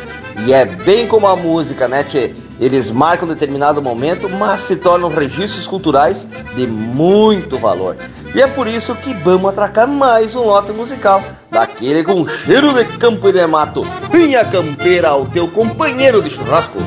[0.47, 2.44] E é bem como a música, né, Tchê?
[2.61, 7.97] Eles marcam determinado momento, mas se tornam registros culturais de muito valor.
[8.35, 12.85] E é por isso que vamos atracar mais um lote musical, daquele com cheiro de
[12.99, 13.83] campo e de mato.
[14.11, 16.79] Vinha campeira ao teu companheiro de churrasco.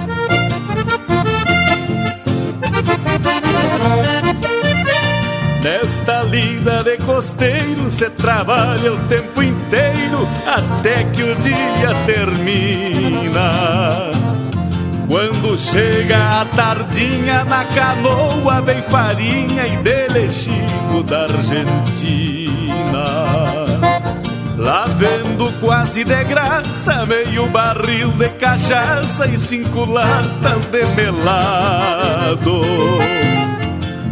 [5.63, 13.47] Nesta lida de costeiro se trabalha o tempo inteiro até que o dia termina.
[15.07, 22.57] Quando chega a tardinha na canoa vem farinha e delechigo da Argentina.
[24.57, 32.61] Lá vendo quase de graça meio barril de cachaça e cinco latas de melado.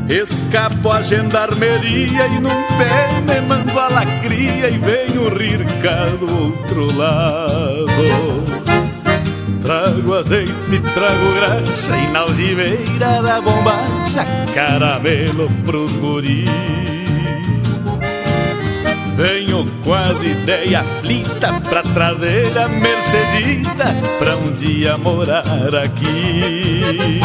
[0.08, 6.46] Escapo a gendarmeria e num pé me mando a lacria e venho rir cá do
[6.46, 8.65] outro lado.
[9.66, 14.24] Trago azeite, trago graxa e na algibeira da bombacha
[14.54, 16.48] caramelo pros guris.
[19.16, 23.86] Venho quase ideia aflita pra trazer a Mercedita
[24.20, 27.22] pra um dia morar aqui.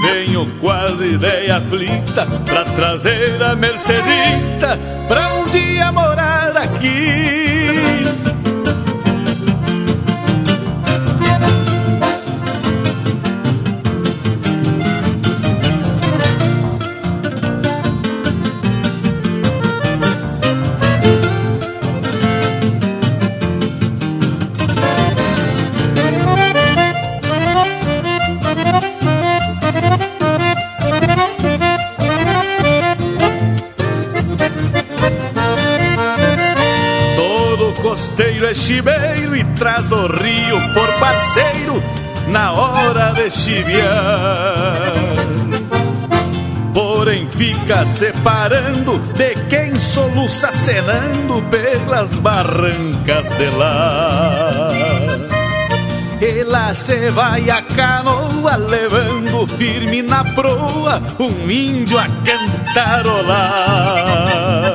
[0.00, 8.27] Venho quase ideia aflita pra trazer a Mercedita pra um dia morar aqui.
[37.98, 41.82] Costeiro é chiveiro e traz o rio por parceiro
[42.28, 44.92] na hora de chiviar.
[46.72, 54.68] Porém fica separando de quem soluça cenando pelas barrancas de lá.
[56.20, 64.67] E lá se vai a canoa levando firme na proa um índio a cantarolar.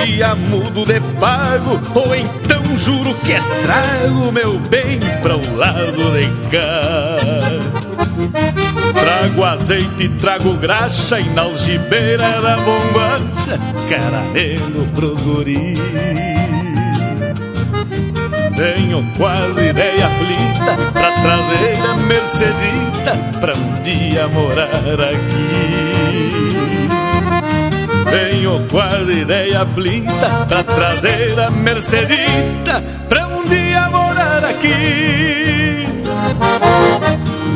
[0.00, 3.34] Um dia mudo de pago, ou então juro que
[3.64, 7.18] trago meu bem para o lado de cá.
[8.94, 13.58] Trago azeite, trago graxa e na algibeira da bombacha,
[13.88, 15.78] caramelo pros guris.
[18.56, 26.18] Tenho quase ideia aflita pra trazer a Mercedita pra um dia morar aqui.
[28.10, 35.84] Tenho quase ideia aflita pra trazer a Mercedita pra um dia morar aqui.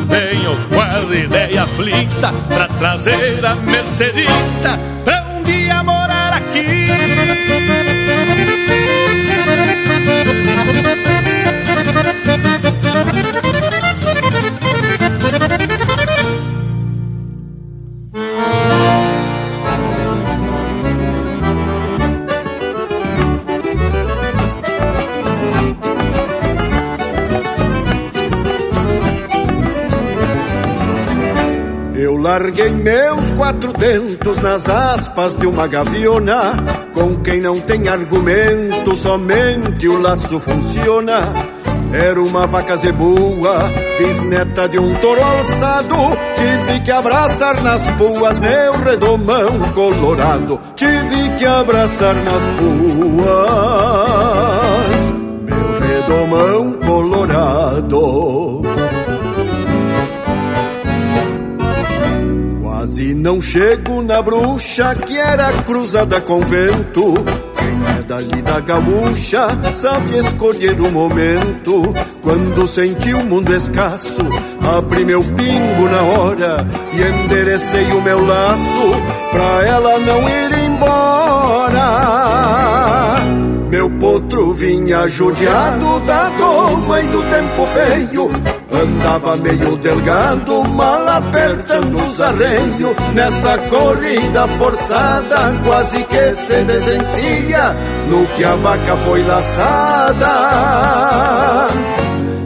[0.09, 7.72] Tenho quase ideia aflita pra trazer a Mercedita pra um dia morar aqui.
[32.33, 36.53] Larguei meus quatro tentos nas aspas de uma gaviona.
[36.91, 41.31] Com quem não tem argumento, somente o laço funciona.
[41.93, 43.69] Era uma vaca zebua,
[43.99, 45.95] bisneta de um touro alçado.
[46.35, 50.59] Tive que abraçar nas puas meu redomão colorado.
[50.75, 53.93] Tive que abraçar nas puas
[55.43, 58.42] meu redomão colorado.
[63.23, 67.13] Não chego na bruxa que era cruzada com vento.
[67.55, 71.93] Quem é dali da gaúcha sabe escolher o momento.
[72.21, 74.23] Quando senti o mundo escasso,
[74.77, 78.91] abri meu pingo na hora e enderecei o meu laço
[79.31, 81.79] pra ela não ir embora.
[83.69, 88.62] Meu potro vinha judiado da doma e do tempo feio.
[88.73, 92.95] Andava meio delgado, mal apertando os arreios.
[93.13, 97.75] Nessa corrida forçada, quase que se desencilha.
[98.09, 100.27] No que a vaca foi laçada,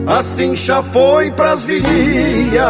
[0.06, 2.66] assim já foi pras virilhas.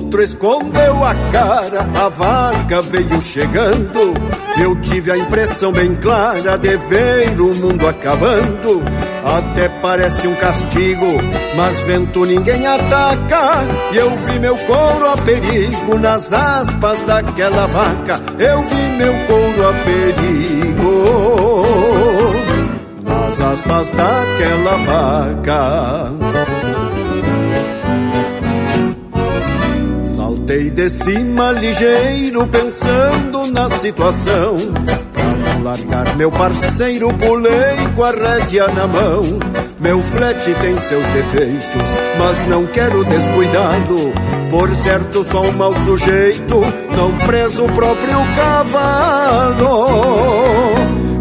[0.00, 4.14] O potro escondeu a cara, a vaca veio chegando.
[4.58, 8.82] Eu tive a impressão bem clara de ver o mundo acabando.
[9.22, 11.06] Até parece um castigo,
[11.54, 13.58] mas vento ninguém ataca.
[13.92, 18.22] E eu vi meu couro a perigo nas aspas daquela vaca.
[18.38, 21.04] Eu vi meu couro a perigo
[23.02, 26.39] nas aspas daquela vaca.
[30.50, 34.56] Saltei de cima ligeiro, pensando na situação.
[35.12, 39.22] Pra não largar meu parceiro, pulei com a rédea na mão.
[39.78, 41.86] Meu flete tem seus defeitos,
[42.18, 44.12] mas não quero descuidá-lo.
[44.50, 46.60] Por certo, sou um mau sujeito,
[46.96, 49.86] não preso o próprio cavalo.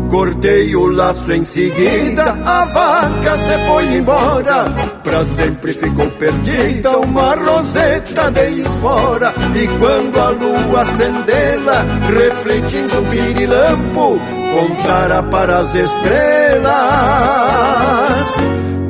[0.10, 4.99] Cortei o laço em seguida, a vaca se foi embora.
[5.10, 9.34] Pra sempre ficou perdida uma roseta de espora.
[9.56, 11.84] E quando a lua acendê-la,
[12.16, 14.22] refletindo um pirilampo,
[14.54, 16.70] contara para as estrelas.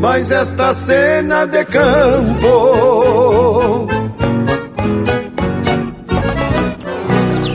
[0.02, 2.50] Mas esta cena de campo.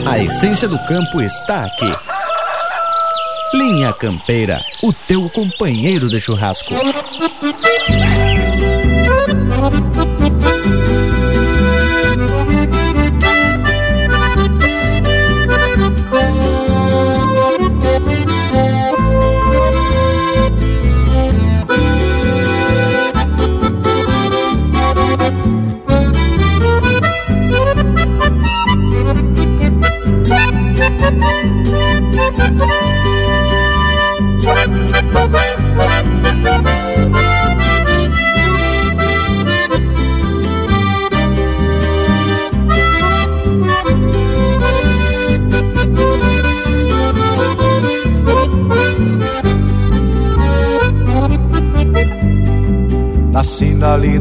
[0.07, 1.93] A essência do campo está aqui.
[3.53, 6.73] Linha Campeira, o teu companheiro de churrasco.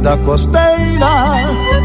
[0.04, 1.14] Lida costeira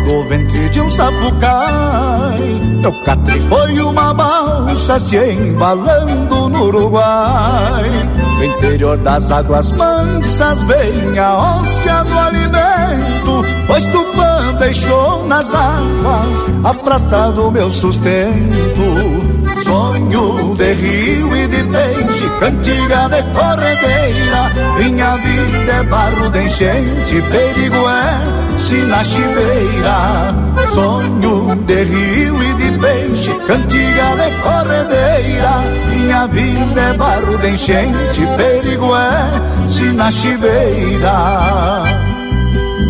[0.06, 2.38] Do ventre de um sapucai.
[2.82, 7.90] Meu catre foi uma balsa Se embalando no Uruguai.
[8.38, 16.46] No interior das águas mansas Vem a hóstia do alimento Pois Tupã deixou nas águas
[16.64, 19.29] A prata do meu sustento
[19.70, 24.42] Sonho de rio e de peixe, cantiga de corredeira.
[24.80, 30.34] Minha vida é barro de enchente, perigo é sina chiveira.
[30.74, 35.62] Sonho de rio e de peixe, cantiga de corredeira.
[35.92, 41.84] Minha vida é barro de enchente, perigo é sina chiveira.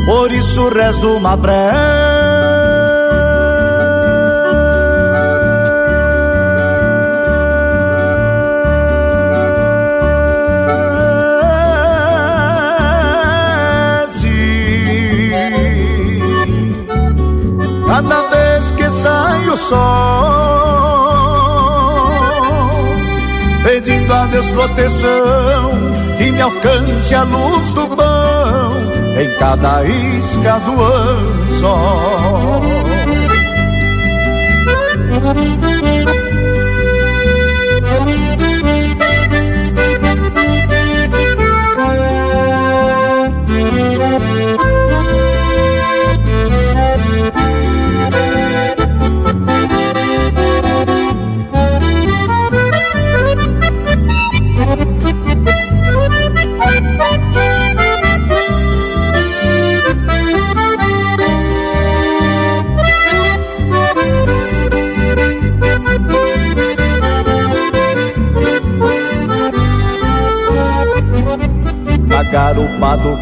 [0.06, 1.99] Por isso rezo uma Cada
[19.02, 20.60] sai o sol.
[23.64, 25.72] Pedindo a Deus proteção
[26.18, 28.74] Que me alcance a luz do pão
[29.22, 32.62] Em cada isca do anzol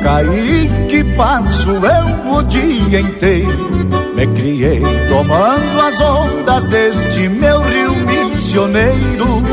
[0.03, 3.69] Caíque passo eu o dia inteiro?
[4.15, 9.43] Me criei tomando as ondas deste meu rio missioneiro.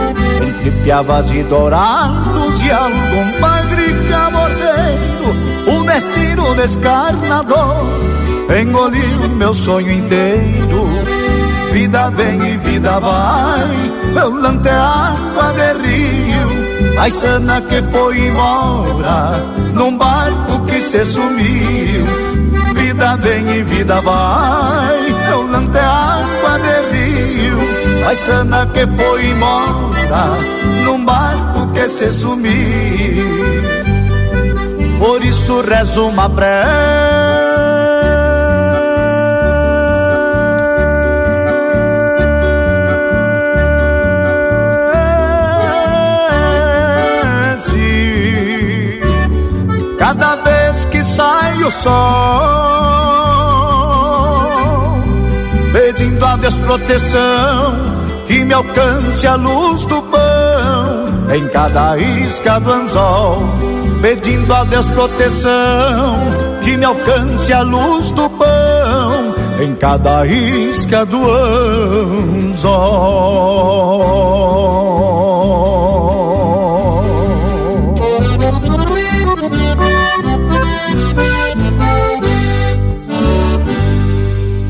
[0.47, 5.35] Entre piavas e dourados e algum bagre camordeiro
[5.67, 7.87] O destino descarnador.
[8.61, 10.85] Engoliu meu sonho inteiro.
[11.73, 13.69] Vida vem e vida vai,
[14.15, 16.64] meu lante é de rio
[16.99, 19.43] a sana que foi embora
[19.75, 22.07] Num barco que se sumiu.
[22.75, 27.59] Vida vem e vida vai é água de rio.
[28.09, 30.39] A sana que foi embora
[30.85, 32.55] Num barco que se sumiu.
[34.99, 37.54] Por isso rezo uma prece
[51.15, 51.93] sai o sol
[55.73, 57.75] Pedindo a Deus proteção
[58.27, 61.07] Que me alcance a luz do pão.
[61.35, 63.39] Em cada isca do anzol
[64.03, 66.19] Pedindo a Deus proteção
[66.65, 69.35] Que me alcance a luz do pão.
[69.61, 72.95] Em cada isca do anzol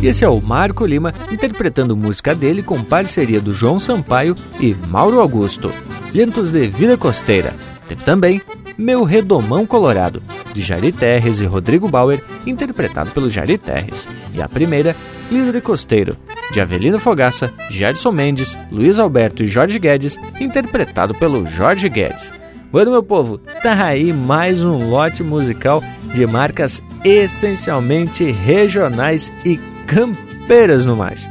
[0.04, 5.18] Esse é o Marco Lima interpretando música dele com parceria do João Sampaio e Mauro
[5.18, 5.72] Augusto.
[6.12, 7.54] Lentos de Vida Costeira.
[7.88, 8.42] Teve também
[8.76, 10.22] Meu Redomão Colorado,
[10.52, 14.06] de Jari Terres e Rodrigo Bauer, interpretado pelo Jari Terres.
[14.34, 14.94] E a primeira,
[15.32, 16.18] Líder Costeiro,
[16.52, 22.30] de Avelino Fogaça, Gerson Mendes, Luiz Alberto e Jorge Guedes, interpretado pelo Jorge Guedes.
[22.70, 25.82] Bueno, meu povo, tá aí mais um lote musical
[26.12, 31.28] de marcas essencialmente regionais e campeiras no mais.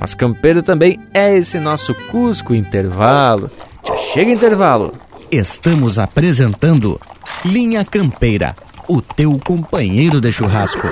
[0.00, 3.50] Mas campeiro também é esse nosso Cusco Intervalo.
[3.86, 4.92] Já chega intervalo.
[5.30, 6.98] Estamos apresentando
[7.44, 8.54] Linha Campeira,
[8.88, 10.88] o teu companheiro de churrasco.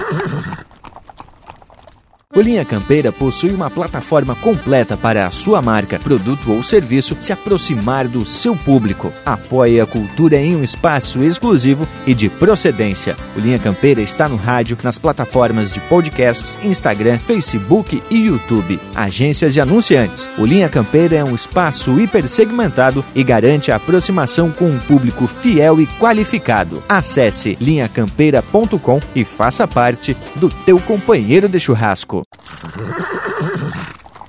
[2.39, 7.32] O Linha Campeira possui uma plataforma completa para a sua marca, produto ou serviço se
[7.32, 9.12] aproximar do seu público.
[9.27, 13.16] Apoie a cultura em um espaço exclusivo e de procedência.
[13.36, 18.78] O Linha Campeira está no rádio, nas plataformas de podcasts, Instagram, Facebook e YouTube.
[18.94, 20.28] Agências e anunciantes.
[20.39, 25.81] O Linha Campeira é um espaço hipersegmentado e garante a aproximação com um público fiel
[25.81, 26.81] e qualificado.
[26.89, 32.27] Acesse linhacampeira.com e faça parte do teu companheiro de churrasco.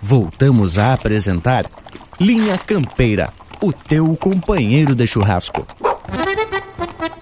[0.02, 1.66] Voltamos a apresentar
[2.20, 3.30] Linha Campeira,
[3.62, 5.66] o teu companheiro de churrasco.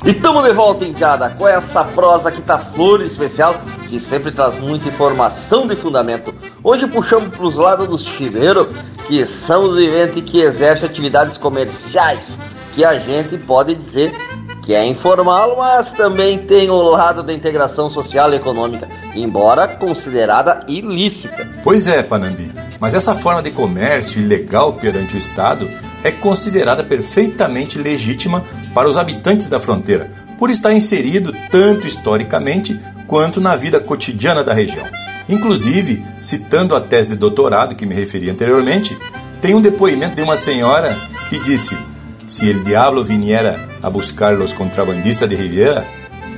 [0.06, 4.58] E tamo de volta, Indiada, com essa prosa que tá flor especial, que sempre traz
[4.58, 6.34] muita informação de fundamento.
[6.64, 8.68] Hoje puxamos pros lados dos chiveiros,
[9.08, 12.38] que são os viventes que exercem atividades comerciais,
[12.74, 14.14] que a gente pode dizer
[14.68, 20.66] que é informal, mas também tem o lado da integração social e econômica, embora considerada
[20.68, 21.48] ilícita.
[21.64, 25.70] Pois é, Panambi, mas essa forma de comércio ilegal perante o Estado
[26.04, 32.78] é considerada perfeitamente legítima para os habitantes da fronteira, por estar inserido tanto historicamente
[33.08, 34.86] quanto na vida cotidiana da região.
[35.30, 38.98] Inclusive, citando a tese de doutorado que me referi anteriormente,
[39.42, 40.94] tem um depoimento de uma senhora
[41.30, 41.78] que disse:
[42.28, 45.86] Se el diablo viniera a buscar los contrabandistas de Riviera,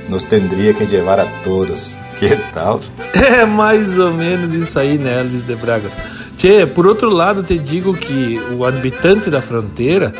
[0.08, 1.96] nos tendria que levar a todos.
[2.18, 2.80] Que tal?
[3.14, 5.98] É mais ou menos isso aí, né, Luiz de Bragas?
[6.36, 10.12] Tchê, por outro lado, te digo que o habitante da fronteira,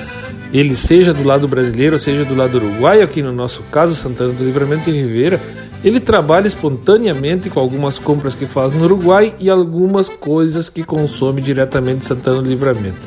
[0.52, 4.44] ele seja do lado brasileiro, seja do lado uruguaio, aqui no nosso caso, Santana do
[4.44, 5.40] Livramento e Ribeira,
[5.82, 11.40] ele trabalha espontaneamente com algumas compras que faz no Uruguai e algumas coisas que consome
[11.40, 13.00] diretamente em Santana do Livramento.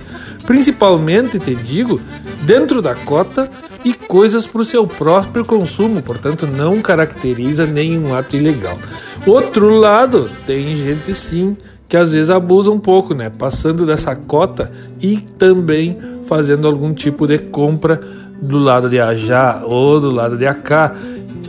[0.46, 2.02] Principalmente, te digo,
[2.44, 3.50] dentro da cota
[3.84, 8.78] e coisas para o seu próprio consumo, portanto não caracteriza nenhum ato ilegal.
[9.26, 11.56] Outro lado, tem gente sim
[11.88, 13.30] que às vezes abusa um pouco, né?
[13.30, 14.72] Passando dessa cota
[15.02, 18.02] e também fazendo algum tipo de compra
[18.42, 20.94] do lado de Ajá ou do lado de Acá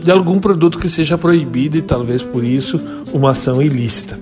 [0.03, 2.79] de algum produto que seja proibido e talvez por isso
[3.11, 4.19] uma ação ilícita.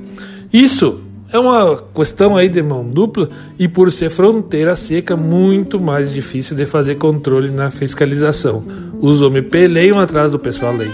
[0.51, 1.01] Isso
[1.33, 3.27] é uma questão aí de mão dupla
[3.57, 8.63] e por ser fronteira seca, muito mais difícil de fazer controle na fiscalização.
[9.01, 10.91] Os homens peleiam atrás do pessoal aí.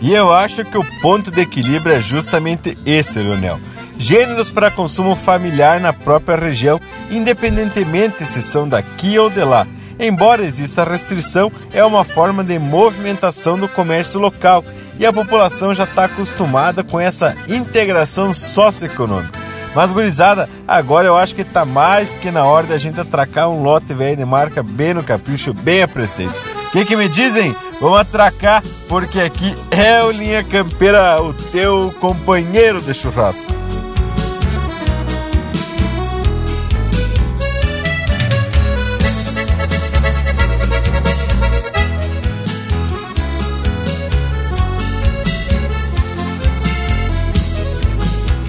[0.00, 3.58] E eu acho que o ponto de equilíbrio é justamente esse, Leonel.
[3.98, 6.80] Gêneros para consumo familiar na própria região,
[7.10, 9.66] independentemente se são daqui ou de lá.
[9.98, 14.64] Embora exista restrição, é uma forma de movimentação do comércio local
[15.00, 19.49] e a população já está acostumada com essa integração socioeconômica.
[19.74, 23.62] Mas, gurizada, agora eu acho que tá mais que na hora da gente atracar um
[23.62, 26.30] lote velho de marca bem no capricho, bem a.
[26.68, 27.54] O que, que me dizem?
[27.80, 33.59] Vamos atracar, porque aqui é o Linha Campeira, o teu companheiro de churrasco.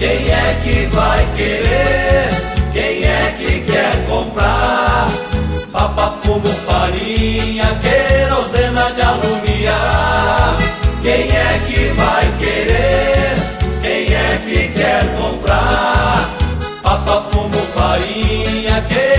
[0.02, 2.28] Quem é que vai querer?
[2.72, 5.06] Quem é que quer comprar?
[5.70, 10.56] Papa, fumo, farinha, querosena de alumiar.
[11.04, 13.34] Quem é que vai querer?
[13.80, 16.28] Quem é que quer comprar?
[16.82, 19.11] Papa, fumo, farinha, querosena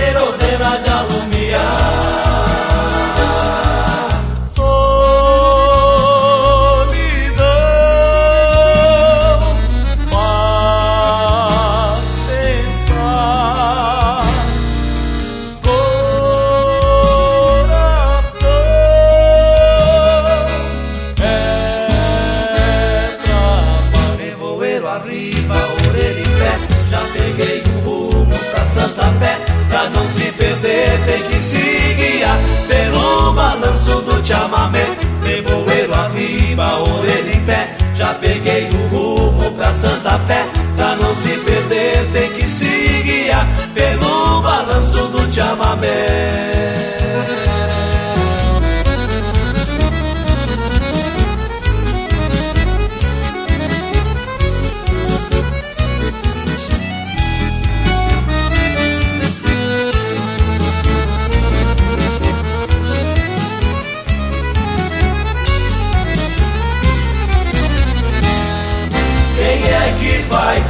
[38.16, 40.63] peguei o rumo pra Santa Fé.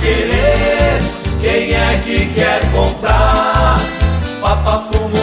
[0.04, 1.00] querer?
[1.42, 3.80] Quem é que quer comprar?
[4.42, 5.23] Papa fumo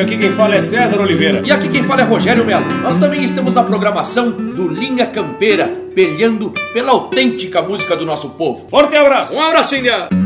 [0.00, 1.42] Aqui quem fala é César Oliveira.
[1.44, 2.66] E aqui quem fala é Rogério Melo.
[2.82, 8.68] Nós também estamos na programação do Linha Campeira, pelhando pela autêntica música do nosso povo.
[8.68, 9.34] Forte abraço!
[9.34, 10.17] Um abraço, Índia!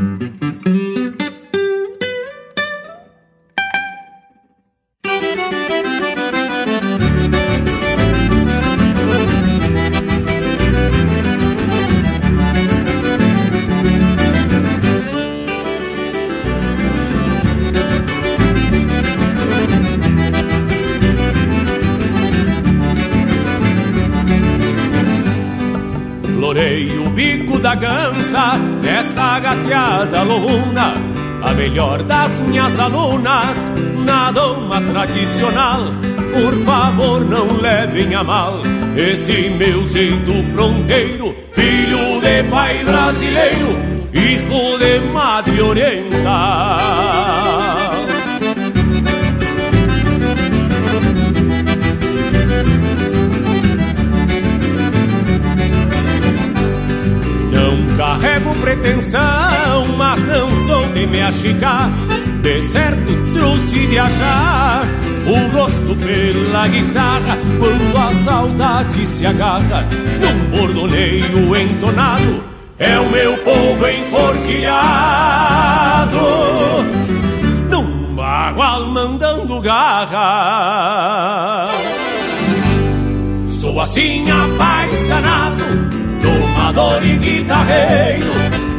[28.83, 30.95] Nesta gateada lobuna
[31.43, 33.71] A melhor das minhas alunas
[34.05, 35.81] na doma tradicional
[36.33, 38.61] Por favor não levem a mal
[38.97, 43.79] esse meu jeito fronteiro Filho de pai brasileiro,
[44.13, 47.52] hijo de madre oriental
[59.97, 61.89] mas não sou de me achicar.
[62.43, 64.85] De certo trouxe de achar
[65.27, 69.89] o gosto pela guitarra quando a saudade se agarra
[70.21, 72.45] num bordoneio entonado.
[72.79, 76.19] É o meu povo enforquilhado
[77.71, 81.69] num bagual mandando garra.
[83.47, 88.33] Sou assim apaixonado domador e guitarreiro,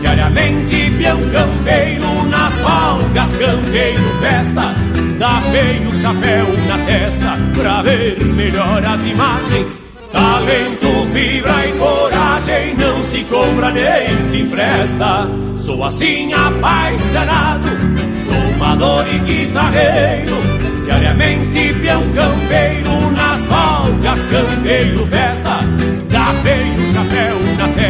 [0.04, 4.76] diariamente peão campeiro, nas folgas campeiro festa,
[5.18, 9.82] tapei o chapéu na testa, pra ver melhor as imagens,
[10.12, 17.70] talento, fibra e coragem, não se compra nem se empresta, sou assim apaixonado,
[18.28, 20.36] domador e guitarreiro,
[20.84, 25.60] diariamente peão campeiro, nas folgas campeiro festa,
[26.12, 27.43] tapei o chapéu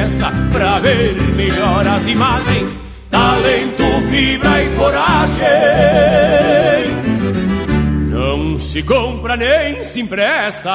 [0.04, 2.80] testa pra ver melhor as imagens.
[3.10, 5.44] Talento, fibra e coragem
[8.10, 10.72] não se compra nem se empresta.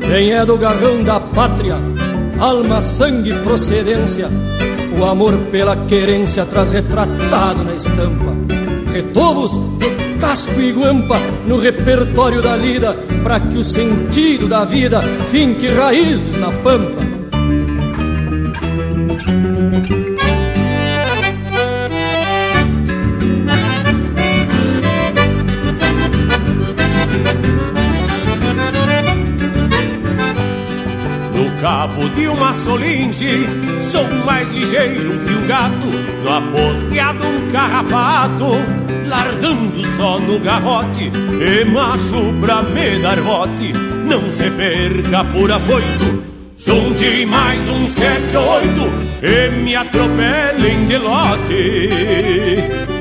[0.00, 1.76] Quem é do garrão da pátria,
[2.38, 4.28] alma, sangue, procedência,
[4.96, 8.36] o amor pela querência traz retratado na estampa.
[8.92, 15.00] Retovos de casco e guampa no repertório da lida, para que o sentido da vida
[15.30, 17.17] finque raízes na pampa.
[31.68, 33.46] Cabo de uma solinge,
[33.78, 35.86] sou mais ligeiro que um gato,
[36.24, 38.46] no aporreado um carrapato,
[39.06, 43.74] largando só no garrote, e macho pra me dar bote,
[44.06, 46.24] não se perca por afoito,
[46.56, 48.90] junte mais um sete oito,
[49.22, 52.97] e me atropelem de lote.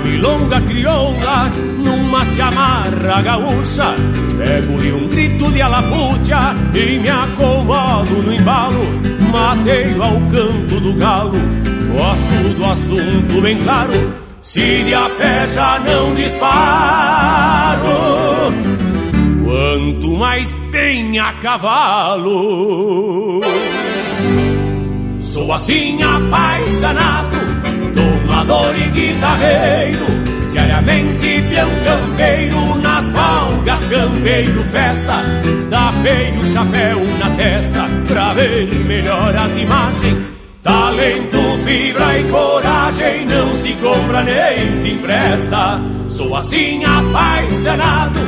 [0.00, 3.94] Numa milonga crioula, numa chamarra gaúcha
[4.40, 8.80] Pego-lhe um grito de alapucha e me acomodo no embalo.
[9.30, 11.38] Mateio ao canto do galo,
[11.92, 13.92] gosto do assunto bem claro.
[14.40, 17.84] Se de a pé já não disparo,
[19.44, 22.30] quanto mais bem a cavalo.
[25.20, 27.39] Sou assim apaixonado,
[28.40, 30.06] domador e guitarreiro
[30.50, 35.22] Diariamente peão campeiro nas valgas campeiro festa
[35.68, 40.32] Tapei o chapéu na testa pra ver melhor as imagens.
[40.62, 45.80] Talento, fibra e coragem não se compra nem se empresta.
[46.08, 48.20] Sou assim apaixonado,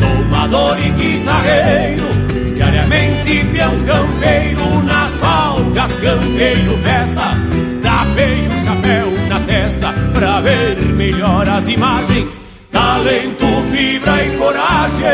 [0.00, 2.08] tomador e guitarreiro
[2.54, 7.36] Diariamente peão campeiro nas valgas campeiro festa
[7.82, 8.99] Tapei o chapéu
[9.78, 12.40] na testa pra ver melhor as imagens.
[12.70, 15.10] Talento, fibra e coragem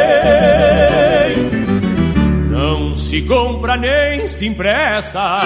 [2.51, 5.41] não se compra nem se empresta.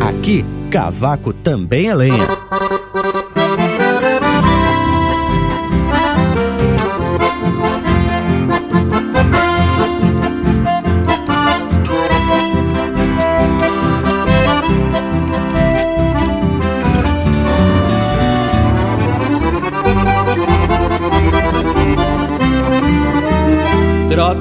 [0.00, 2.26] Aqui, cavaco também é lenha.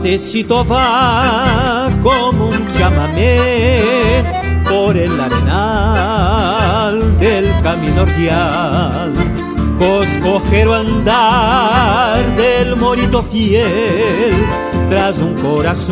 [0.06, 4.22] Trotecito va como un chamamé
[4.69, 9.14] por el arenal del camino ordial.
[9.80, 14.36] Coscojero andar del morito fiel
[14.91, 15.88] tras un corazón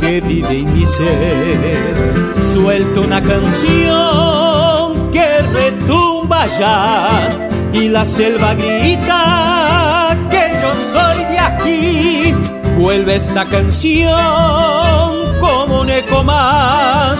[0.00, 2.42] que vive en mi ser.
[2.54, 7.28] Suelto una canción que retumba ya
[7.74, 10.45] y la selva grita que
[12.86, 14.14] Vuelve esta canción
[15.40, 15.90] como un
[16.24, 17.18] más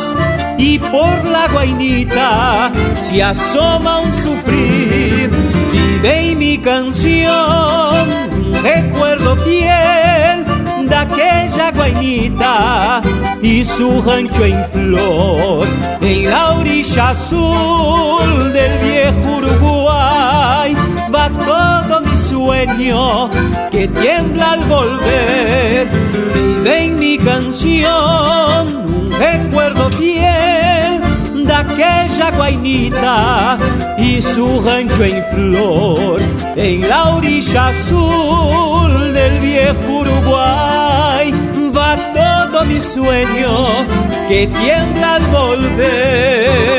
[0.58, 5.28] y por la guainita se asoma un sufrir.
[5.72, 7.32] Vive en mi canción
[8.62, 10.44] recuerdo fiel
[10.88, 13.00] de aquella guainita
[13.42, 15.66] y su rancho en flor
[16.00, 20.76] en la orilla azul del viejo Uruguay
[21.12, 22.05] va todo
[22.46, 23.28] sueño
[23.72, 25.88] que tiembla al volver
[26.34, 28.62] vive en mi canción
[28.98, 31.00] un recuerdo fiel
[31.44, 33.58] de aquella guainita
[33.98, 36.20] y su rancho en flor
[36.54, 41.32] en la orilla azul del viejo Uruguay
[41.76, 43.52] va todo mi sueño
[44.28, 46.76] que tiembla al volver.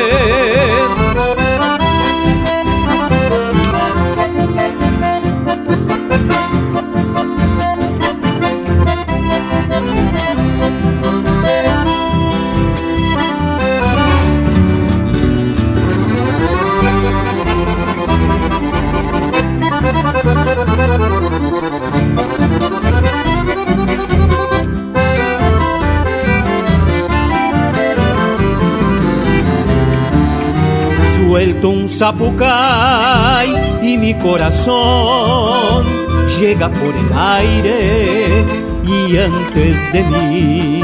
[31.14, 35.97] Suelto un zapucay y mi corazón
[36.40, 38.44] llega por el aire
[38.84, 40.82] y antes de mí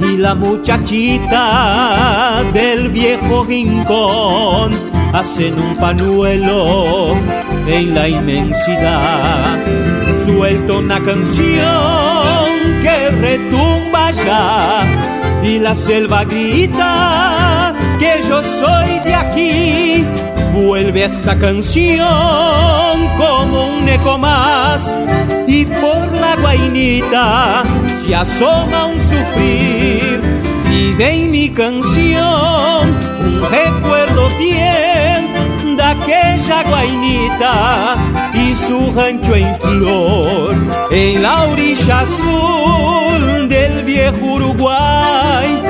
[0.00, 1.44] y la muchachita
[2.52, 4.72] del viejo rincón
[5.12, 7.14] hacen un panuelo
[7.66, 9.58] en la inmensidad.
[10.24, 11.62] Suelto una canción
[12.82, 14.82] que retumba ya
[15.42, 20.06] y la selva grita que yo soy de aquí.
[20.52, 24.96] Vuelve esta canción como un eco más
[25.46, 27.62] y por la guainita
[28.02, 30.20] se asoma un sufrir.
[30.68, 32.80] Vive en mi canción
[33.24, 37.96] un recuerdo fiel de aquella guainita
[38.34, 40.54] y su rancho en flor
[40.90, 45.62] en la orilla azul del viejo Uruguay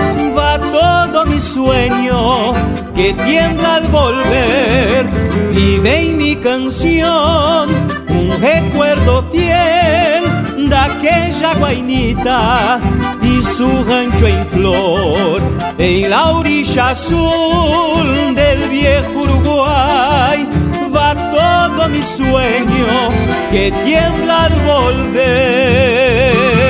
[1.55, 2.53] sueño
[2.95, 5.07] que tiembla al volver
[5.55, 7.69] vive en mi canción
[8.09, 12.81] un recuerdo fiel de aquella guainita
[13.23, 15.43] y su rancho en flor
[15.79, 20.49] en la orilla azul del viejo Uruguay
[20.95, 22.87] va todo mi sueño
[23.51, 26.62] que tiembla al volver.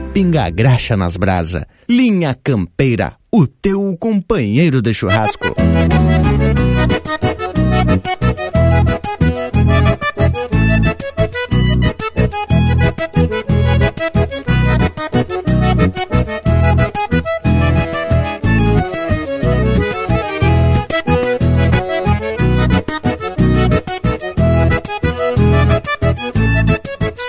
[0.00, 1.66] Pinga graxa nas brasa.
[1.88, 5.54] Linha Campeira, o teu companheiro de churrasco.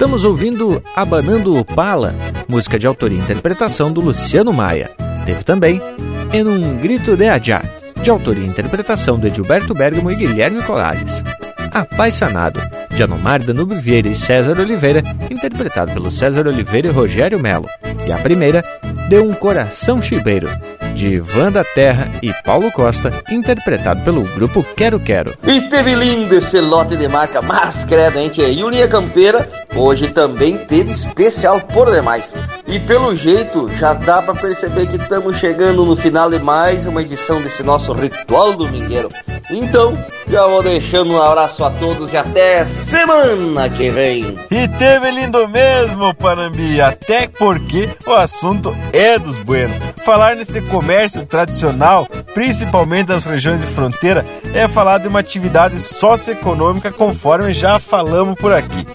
[0.08, 2.16] Estamos ouvindo Abanando o Pala,
[2.48, 4.90] música de autoria e interpretação do Luciano Maia.
[5.26, 5.82] Teve também
[6.32, 7.62] En um Grito de Ajá,
[8.02, 11.22] de autoria e interpretação de Edilberto Bergamo e Guilherme Corrales.
[11.74, 12.58] Apaixonado,
[12.96, 17.68] de Anomar Danube Vieira e César Oliveira, interpretado pelo César Oliveira e Rogério Melo.
[18.08, 18.64] E a primeira,
[19.10, 20.48] De um Coração Chibeiro,
[20.98, 25.32] de Wanda Terra e Paulo Costa, interpretado pelo grupo Quero Quero.
[25.46, 28.50] E teve lindo esse lote de marca, mas credo, hein, tia?
[28.50, 32.34] E o Linha Campeira hoje também teve especial por demais.
[32.66, 37.04] E pelo jeito, já dá para perceber que estamos chegando no final de mais uma
[37.04, 39.10] edição desse nosso ritual domingueiro.
[39.50, 39.94] Então,
[40.30, 44.36] já vou deixando um abraço a todos e até semana que vem.
[44.52, 49.78] E teve lindo mesmo, Panambi, até porque o assunto é dos buenos.
[50.04, 56.92] Falar nesse comércio tradicional, principalmente das regiões de fronteira, é falar de uma atividade socioeconômica
[56.92, 58.86] conforme já falamos por aqui.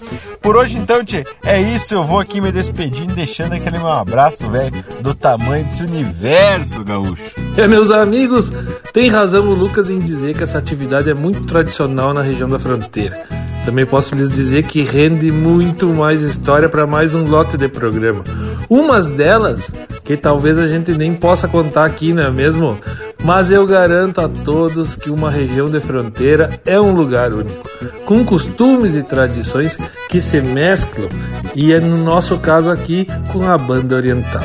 [0.43, 1.93] Por hoje então, tchê, é isso.
[1.95, 7.31] Eu vou aqui me despedindo, deixando aquele meu abraço, velho, do tamanho desse universo, gaúcho.
[7.55, 8.51] É, meus amigos,
[8.91, 12.57] tem razão o Lucas em dizer que essa atividade é muito tradicional na região da
[12.57, 13.25] fronteira.
[13.63, 18.23] Também posso lhes dizer que rende muito mais história para mais um lote de programa.
[18.67, 19.71] Umas delas
[20.03, 22.77] que talvez a gente nem possa contar aqui, não é mesmo?
[23.23, 27.69] Mas eu garanto a todos que uma região de fronteira é um lugar único,
[28.03, 29.77] com costumes e tradições
[30.09, 31.07] que se mesclam,
[31.55, 34.43] e é no nosso caso aqui com a banda oriental.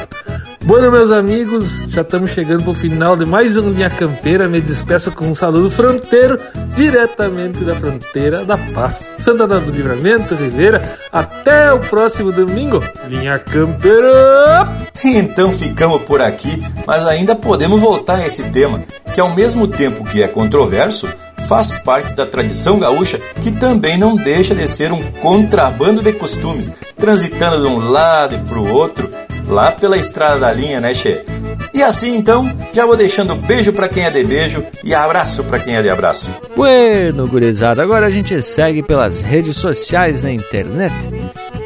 [0.65, 4.49] Bueno, meus amigos, já estamos chegando para o final de mais um Linha Campeira.
[4.49, 6.39] Me despeço com um saludo fronteiro,
[6.77, 9.09] diretamente da fronteira da Paz.
[9.19, 10.99] Santana do Livramento, Rivera.
[11.11, 12.83] Até o próximo domingo.
[13.09, 14.69] Linha Campeira!
[15.05, 18.83] Então ficamos por aqui, mas ainda podemos voltar a esse tema,
[19.15, 21.09] que ao mesmo tempo que é controverso,
[21.49, 26.71] faz parte da tradição gaúcha que também não deixa de ser um contrabando de costumes,
[26.99, 29.09] transitando de um lado e para o outro,
[29.47, 31.25] lá pela estrada da linha, né, Che?
[31.73, 35.61] E assim então, já vou deixando beijo para quem é de beijo e abraço para
[35.61, 36.29] quem é de abraço.
[36.57, 40.95] Bueno, gurizada, agora a gente segue pelas redes sociais na internet.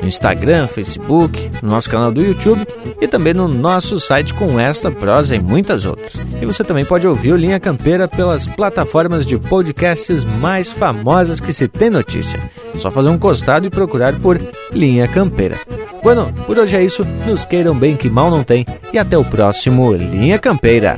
[0.02, 2.66] No Instagram, Facebook, no nosso canal do YouTube
[3.00, 6.20] e também no nosso site com esta prosa e muitas outras.
[6.40, 11.52] E você também pode ouvir o Linha Campeira pelas plataformas de podcasts mais famosas que
[11.52, 12.38] se tem notícia.
[12.74, 14.40] É só fazer um costado e procurar por
[14.72, 15.56] Linha Campeira.
[16.02, 17.04] Bueno, por hoje é isso.
[17.24, 18.66] Nos queiram bem que mal não tem.
[18.92, 20.96] E até o próximo Linha Campeira.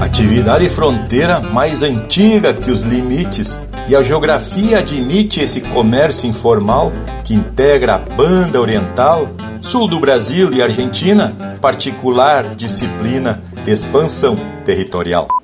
[0.00, 3.58] Atividade fronteira mais antiga que os limites
[3.88, 6.92] e a geografia admite esse comércio informal
[7.24, 9.28] que integra a banda oriental,
[9.60, 15.37] sul do Brasil e Argentina, particular disciplina de expansão territorial.